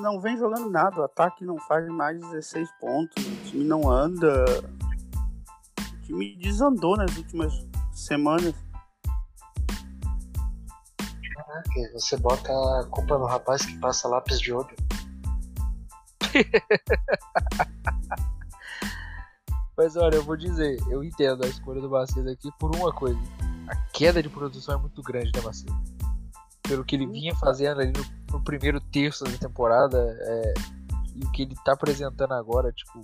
[0.00, 3.90] não vem jogando nada, o ataque não faz mais de 16 pontos, o time não
[3.90, 4.42] anda.
[5.78, 7.52] O time desandou nas últimas
[7.92, 8.54] semanas.
[11.34, 14.74] Caraca, você bota a culpa no rapaz que passa lápis de olho.
[19.78, 23.16] Mas olha, eu vou dizer, eu entendo a escolha do Macedo aqui por uma coisa.
[23.68, 25.72] A queda de produção é muito grande, né, Macedo?
[26.64, 30.54] Pelo que ele vinha fazendo ali no, no primeiro terço da temporada é,
[31.14, 33.00] e o que ele tá apresentando agora, tipo,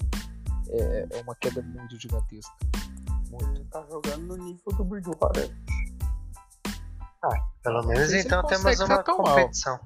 [0.69, 2.53] é, é uma queda muito gigantesca.
[3.31, 3.55] Muito.
[3.55, 5.57] Ele tá jogando no nível do Bridgewater.
[7.63, 9.79] Pelo menos então temos uma competição.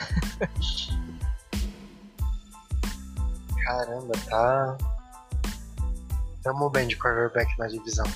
[3.62, 4.78] Caramba, tá.
[6.42, 8.06] Tamo bem de quarterback na divisão.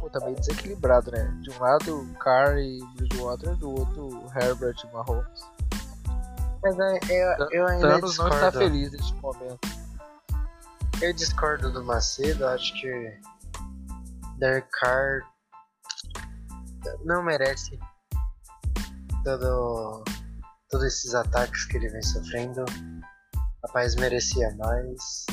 [0.00, 1.24] Pô, tá meio desequilibrado, né?
[1.42, 5.40] De um lado, Carr e Bridgewater, do outro, Herbert e Mahomes.
[6.62, 8.58] Mas é, eu, eu ainda Thanos não está discordo.
[8.58, 9.58] feliz neste momento.
[11.02, 13.20] Eu discordo do Macedo, acho que
[14.38, 15.22] Derek Carr
[17.04, 17.78] não merece
[19.22, 20.04] todo,
[20.70, 22.64] todos esses ataques que ele vem sofrendo.
[23.66, 25.26] Rapaz merecia mais.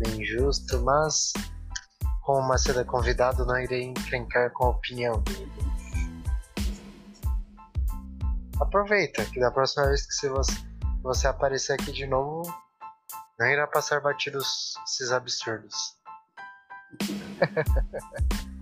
[0.00, 1.34] Bem justo, mas
[2.22, 5.52] como Macedo é convidado, não irei encrencar com a opinião dele.
[8.58, 10.54] Aproveita que da próxima vez que você,
[11.02, 12.42] você aparecer aqui de novo,
[13.38, 15.76] não irá passar batidos esses absurdos.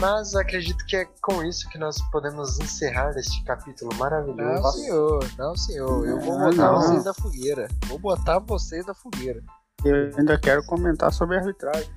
[0.00, 4.72] Mas acredito que é com isso que nós podemos encerrar este capítulo Não, maravilhoso.
[4.78, 6.06] senhor, não, senhor.
[6.06, 6.80] Eu vou Não, botar não.
[6.80, 7.68] vocês da fogueira.
[7.86, 9.42] Vou botar vocês da fogueira.
[9.84, 11.90] Eu ainda quero comentar sobre a arbitragem.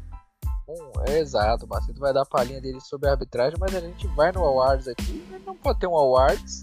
[0.68, 3.80] Bom, é exato, o Macedo vai dar a palhinha dele sobre a arbitragem, mas a
[3.82, 5.28] gente vai no Awards aqui.
[5.30, 6.62] e Não pode ter um Awards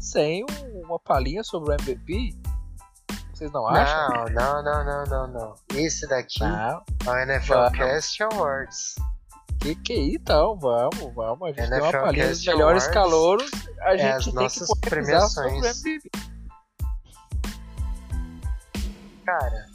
[0.00, 2.34] sem um- uma palhinha sobre o MVP.
[3.34, 4.24] Vocês não acham?
[4.32, 5.54] Não, não, não, não, não, não.
[5.74, 6.82] Esse daqui Não.
[7.06, 7.70] é o NFL.
[7.76, 8.94] Cast Awards.
[9.60, 10.56] Que que é então?
[10.58, 11.42] Vamos, vamos.
[11.42, 13.50] A gente tem uma NFL palhinha dos melhores calouros.
[13.82, 15.84] A é gente as tem nossas que premiações.
[15.84, 16.10] MVP.
[19.26, 19.66] Cara,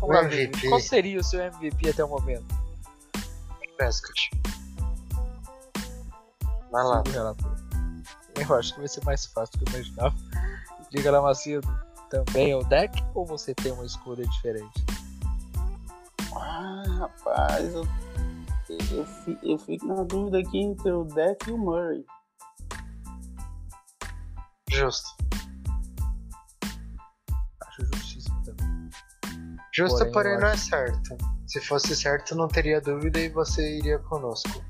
[0.00, 0.68] o MVP.
[0.68, 2.46] Qual seria o seu MVP até o momento?
[3.76, 4.30] Prescott.
[6.70, 7.02] Vai lá.
[8.36, 10.14] Eu acho que vai ser mais fácil do que eu imaginava.
[10.90, 11.68] Diga lá, Macedo.
[12.10, 14.84] Também é o deck ou você tem uma escolha diferente?
[16.34, 17.86] Ah, rapaz, eu,
[18.68, 22.04] eu, fi- eu fico na dúvida aqui entre o Deck e o Murray.
[24.70, 25.08] Justo.
[27.66, 28.90] Acho justíssimo também.
[29.74, 31.16] Justo, Porém, porém, não é certo.
[31.46, 34.62] Se fosse certo, não teria dúvida e você iria conosco.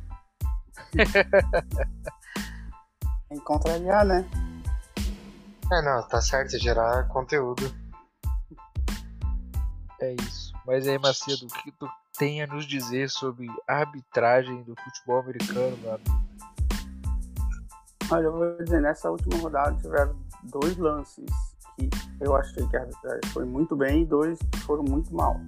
[3.28, 4.24] Tem que contrariar, né?
[5.72, 7.74] É, não, tá certo, gerar conteúdo.
[10.00, 10.47] É isso.
[10.68, 11.88] Mas aí, Macedo, o que tu
[12.18, 16.28] tem a nos dizer sobre arbitragem do futebol americano, amigo?
[18.10, 21.24] Olha, eu vou dizer, nessa última rodada tiveram dois lances
[21.74, 21.88] que
[22.20, 25.40] eu achei que a arbitragem foi muito bem e dois que foram muito mal.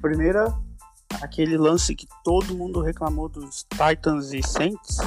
[0.00, 0.56] Primeira,
[1.20, 4.98] aquele lance que todo mundo reclamou dos Titans e Saints.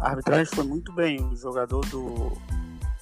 [0.00, 1.22] A arbitragem foi muito bem.
[1.22, 2.32] O jogador do,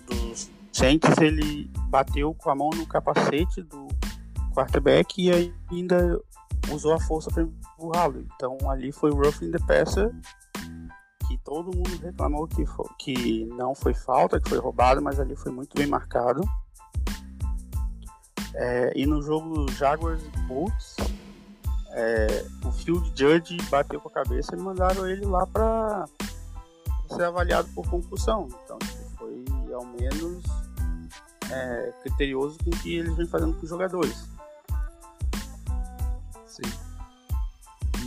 [0.07, 3.82] dos Saints ele bateu com a mão no capacete do
[4.53, 6.21] quarterback e ainda
[6.71, 8.27] usou a força para empurrá-lo.
[8.35, 10.15] Então ali foi roughing the passer
[11.27, 15.35] que todo mundo reclamou que, fo- que não foi falta, que foi roubado, mas ali
[15.35, 16.43] foi muito bem marcado.
[18.55, 20.97] É, e no jogo Jaguars e Colts,
[21.93, 26.05] é, o Field Judge bateu com a cabeça e mandaram ele lá para
[27.09, 28.49] ser avaliado por concussão.
[28.65, 30.45] Então tipo, foi ao menos
[31.51, 34.29] é, criterioso com o que eles vêm fazendo com os jogadores.
[36.53, 36.63] Sim.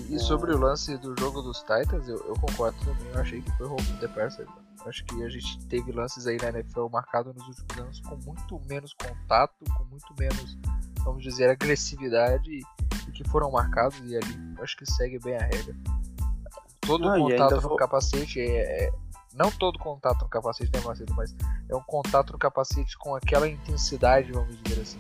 [0.09, 3.07] E, e sobre o lance do jogo dos Titans, eu, eu concordo também.
[3.13, 4.47] Eu achei que foi roubo de Perser.
[4.85, 8.61] Acho que a gente teve lances aí na NFL marcado nos últimos anos com muito
[8.67, 10.57] menos contato, com muito menos,
[11.03, 12.51] vamos dizer, agressividade.
[12.51, 15.75] E que foram marcados e ali acho que segue bem a regra.
[16.81, 18.93] Todo Ah, contato ainda no vou- capacete é, é-
[19.33, 21.35] Não todo contato no capacete é Macedo, mas
[21.69, 24.99] é um contato no capacete com aquela intensidade, vamos dizer assim.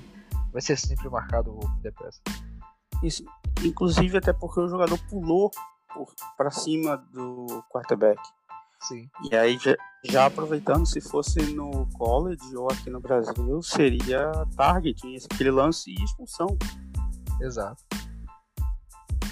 [0.51, 2.19] Vai ser sempre marcado o depressa.
[3.63, 5.49] Inclusive até porque o jogador pulou
[5.93, 8.19] por, pra cima do quarterback.
[8.81, 9.09] Sim.
[9.31, 15.01] E aí, já, já aproveitando, se fosse no college ou aqui no Brasil, seria target,
[15.31, 16.47] aquele lance e expulsão.
[17.41, 17.81] Exato.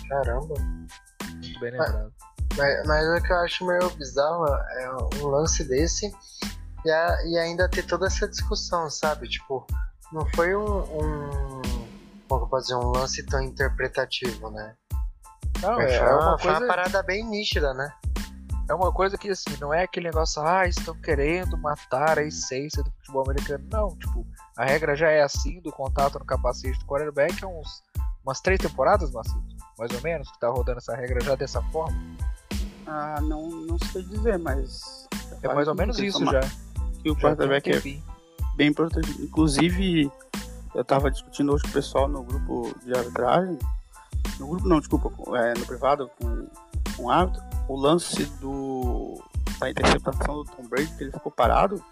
[0.09, 0.55] Caramba.
[0.57, 2.13] Muito bem lembrado.
[2.57, 4.89] Mas, mas o que eu acho meio bizarro é
[5.21, 6.11] um lance desse
[6.85, 9.27] e, a- e ainda ter toda essa discussão, sabe?
[9.27, 9.65] Tipo,
[10.11, 10.81] não foi um.
[10.83, 11.61] um
[12.39, 12.75] como dizer?
[12.75, 14.75] Um lance tão interpretativo, né?
[15.61, 16.67] Não, Foi, é, foi é uma, foi uma coisa.
[16.67, 17.91] parada bem nítida, né?
[18.69, 22.81] É uma coisa que assim, não é aquele negócio, ah, estão querendo matar a essência
[22.81, 23.63] do futebol americano.
[23.71, 24.25] Não, tipo,
[24.57, 27.83] a regra já é assim do contato no capacete do quarterback há uns,
[28.23, 29.43] umas três temporadas, Marcelo,
[29.77, 31.97] mais ou menos, que tá rodando essa regra já dessa forma.
[32.87, 35.07] Ah, não, não sei dizer, mas.
[35.41, 36.41] É mais ou menos isso já.
[37.01, 37.81] Que o quarterback é
[38.55, 39.23] bem protegido.
[39.23, 40.11] Inclusive,
[40.75, 43.57] eu tava discutindo hoje com o pessoal no grupo de arbitragem.
[44.39, 46.47] No grupo não, desculpa, é, no privado com,
[46.95, 49.21] com o árbitro, o lance do
[49.59, 51.83] da interceptação do Tom Brady, que ele ficou parado.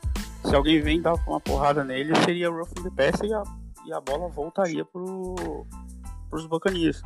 [0.44, 3.44] Se alguém vem dar uma porrada nele, seria roughing the passer e a,
[3.86, 5.66] e a bola voltaria pro,
[6.30, 7.02] pros Buccaneers.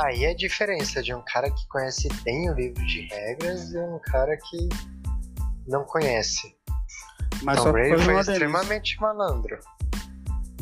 [0.00, 3.78] Aí é a diferença de um cara que conhece bem o livro de regras e
[3.78, 4.68] um cara que
[5.68, 6.56] não conhece.
[7.42, 9.58] Mas Tom Brady foi extremamente malandro.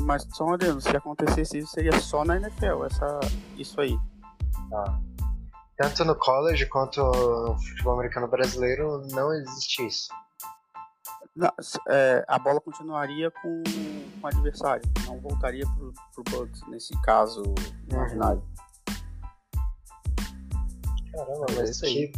[0.01, 3.20] Mas só um adendo, se acontecesse isso, seria só na NFL, essa,
[3.57, 3.96] isso aí.
[4.70, 5.01] Tá?
[5.76, 10.09] Tanto no college quanto no futebol americano brasileiro não existe isso.
[11.34, 11.51] Não,
[11.88, 17.42] é, a bola continuaria com, com o adversário, não voltaria pro, pro Bucks nesse caso
[17.90, 18.42] imaginário.
[21.12, 22.12] Caramba, É mas isso aí.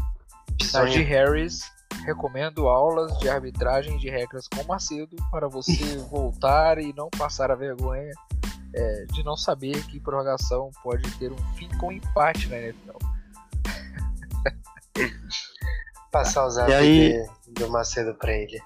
[0.58, 1.02] que Najee.
[1.02, 1.62] Harris,
[2.04, 7.54] recomendo aulas de arbitragem de regras com Macedo para você voltar e não passar a
[7.54, 8.10] vergonha
[8.74, 12.96] é, de não saber que prorrogação pode ter um fim com empate na NFL.
[16.10, 17.12] Passar o zap E aí-
[17.46, 18.60] de- do Macedo pra ele.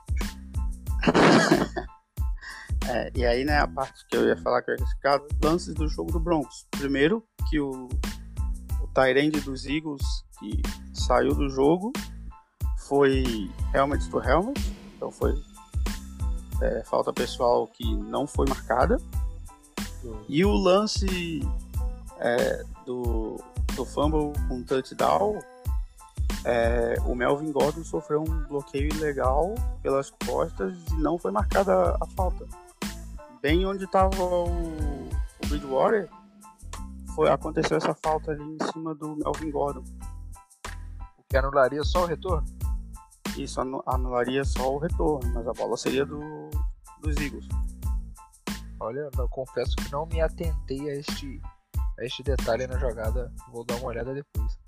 [2.89, 5.75] É, e aí, né, a parte que eu ia falar que eu ia criticar, lances
[5.75, 6.69] do jogo do Broncos.
[6.71, 7.21] Primeiro,
[7.51, 7.89] que o,
[8.81, 10.05] o Tyrande dos Eagles,
[10.39, 10.63] que
[10.95, 11.93] saiu do jogo,
[12.89, 14.61] foi helmet to helmet,
[14.97, 15.35] então foi
[16.63, 18.99] é, falta pessoal que não foi marcada.
[20.29, 21.41] E o lance
[22.19, 23.41] é, do,
[23.75, 25.41] do fumble com touchdown,
[26.45, 32.07] é, o Melvin Gordon sofreu um bloqueio ilegal pelas costas e não foi marcada a
[32.15, 32.47] falta.
[33.43, 36.09] Bem onde estava o, o Bridgewater,
[37.17, 39.85] foi, aconteceu essa falta ali em cima do Melvin Gordon.
[41.19, 42.56] O que anularia só o retorno.
[43.37, 46.21] Isso anu- anularia só o retorno, mas a bola seria do,
[47.01, 47.47] dos Eagles.
[48.81, 51.41] Olha, eu confesso que não me atentei a este,
[51.99, 53.33] a este detalhe na jogada.
[53.53, 54.59] Vou dar uma olhada depois.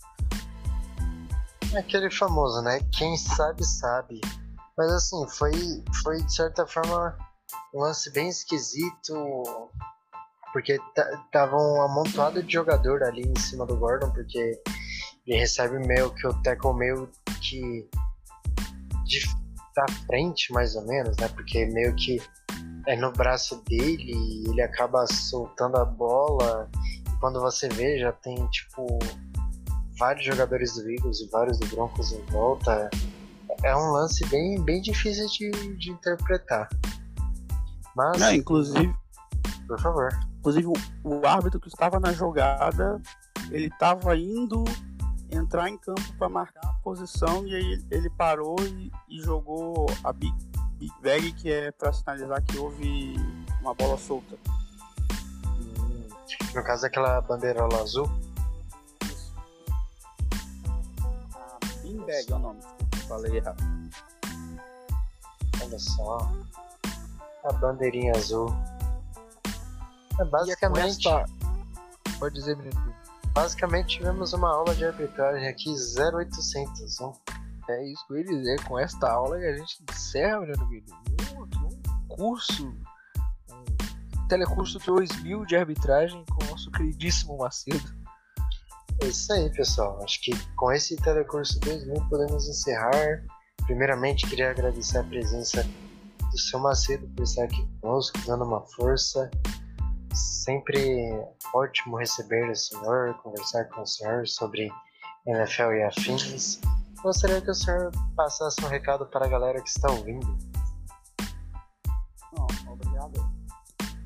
[1.73, 2.81] É aquele famoso, né?
[2.93, 4.21] Quem sabe, sabe.
[4.77, 5.53] Mas assim, foi,
[6.03, 7.17] foi de certa forma
[7.75, 9.15] um lance bem esquisito.
[10.53, 14.61] Porque ta- tava um amontoado de jogador ali em cima do Gordon, porque
[15.27, 17.11] ele recebe meio que o tackle meio
[17.43, 17.89] que
[19.09, 19.27] de
[19.75, 21.29] da frente, mais ou menos, né?
[21.29, 22.21] Porque meio que
[22.87, 26.69] é no braço dele e ele acaba soltando a bola.
[27.07, 28.99] E quando você vê, já tem tipo
[29.99, 32.91] vários jogadores do Eagles e vários do Broncos em volta.
[33.63, 36.69] É um lance bem, bem difícil de, de interpretar.
[37.95, 38.93] Mas, É, inclusive,
[39.67, 40.09] por favor.
[40.39, 40.73] inclusive o,
[41.05, 43.01] o árbitro que estava na jogada,
[43.51, 44.65] ele estava indo
[45.31, 50.13] entrar em campo para marcar a posição e aí ele parou e, e jogou a
[50.13, 50.35] big,
[50.79, 53.15] big bag que é para sinalizar que houve
[53.61, 54.37] uma bola solta.
[55.59, 56.09] Hum,
[56.55, 58.09] No caso, aquela bandeirola azul.
[61.33, 62.61] A bean bag é o nome,
[63.07, 63.63] falei errado.
[65.63, 66.19] Olha só.
[67.45, 68.49] A bandeirinha azul.
[70.19, 71.09] É, é basicamente.
[72.19, 72.95] Pode dizer, menino.
[73.33, 77.01] Basicamente tivemos uma aula de arbitragem aqui 0800.
[77.01, 77.13] Um.
[77.69, 78.65] É isso que eu ia dizer.
[78.65, 80.85] Com esta aula que a gente encerra, Vini,
[81.37, 82.75] um, um curso,
[83.51, 87.99] um telecurso 2000 de arbitragem com o nosso queridíssimo Macedo.
[89.03, 90.03] É isso aí, pessoal.
[90.03, 93.23] Acho que com esse telecurso 2000 podemos encerrar.
[93.67, 95.63] Primeiramente, queria agradecer a presença
[96.31, 99.31] do seu Macedo por estar aqui conosco, dando uma força.
[100.15, 101.11] Sempre
[101.55, 104.71] ótimo receber o senhor, conversar com o senhor sobre
[105.27, 106.61] NFL e afins.
[107.03, 110.27] Gostaria que o senhor passasse um recado para a galera que está ouvindo.
[112.33, 113.13] Bom, obrigado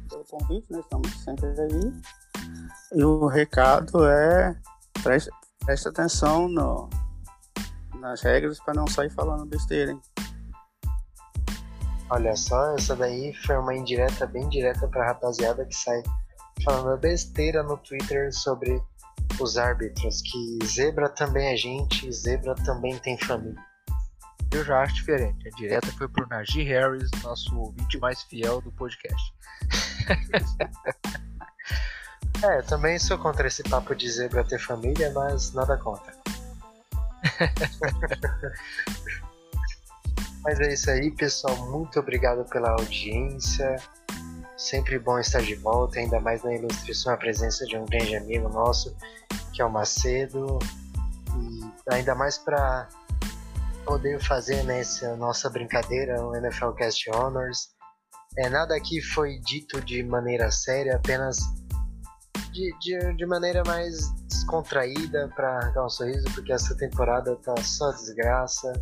[0.08, 0.80] pelo convite, né?
[0.80, 2.02] Estamos sempre aí.
[2.94, 4.60] E o recado é
[5.02, 5.30] preste,
[5.64, 6.90] preste atenção no,
[7.98, 10.00] nas regras para não sair falando besteira, hein?
[12.14, 16.02] Olha só, essa daí foi uma indireta bem direta pra rapaziada que sai
[16.62, 18.82] falando besteira no Twitter sobre
[19.40, 23.58] os árbitros, que zebra também é gente, zebra também tem família.
[24.52, 25.48] Eu já acho diferente.
[25.48, 29.34] A direta foi pro Najee Harris, nosso ouvinte mais fiel do podcast.
[32.44, 36.12] é, eu também sou contra esse papo de zebra ter família, mas nada contra.
[40.42, 41.56] mas é isso aí, pessoal.
[41.70, 43.76] Muito obrigado pela audiência.
[44.56, 48.48] Sempre bom estar de volta, ainda mais na ilustração a presença de um grande amigo
[48.48, 48.96] nosso,
[49.52, 50.58] que é o Macedo.
[51.36, 52.88] E ainda mais para
[53.84, 57.70] poder fazer nessa nossa brincadeira o NFL Cast Honors.
[58.36, 61.38] É, nada aqui foi dito de maneira séria, apenas
[62.52, 67.90] de, de, de maneira mais descontraída para arrancar um sorriso, porque essa temporada tá só
[67.92, 68.72] desgraça.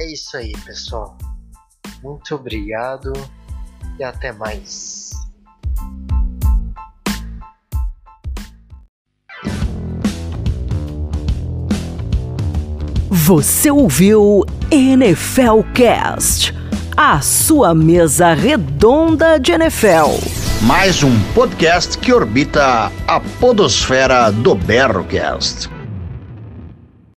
[0.00, 1.18] É isso aí, pessoal.
[2.02, 3.12] Muito obrigado
[3.98, 5.10] e até mais.
[13.10, 16.54] Você ouviu NFL Cast,
[16.96, 20.14] a sua mesa redonda de NFL.
[20.62, 25.68] Mais um podcast que orbita a podosfera do Berrocast.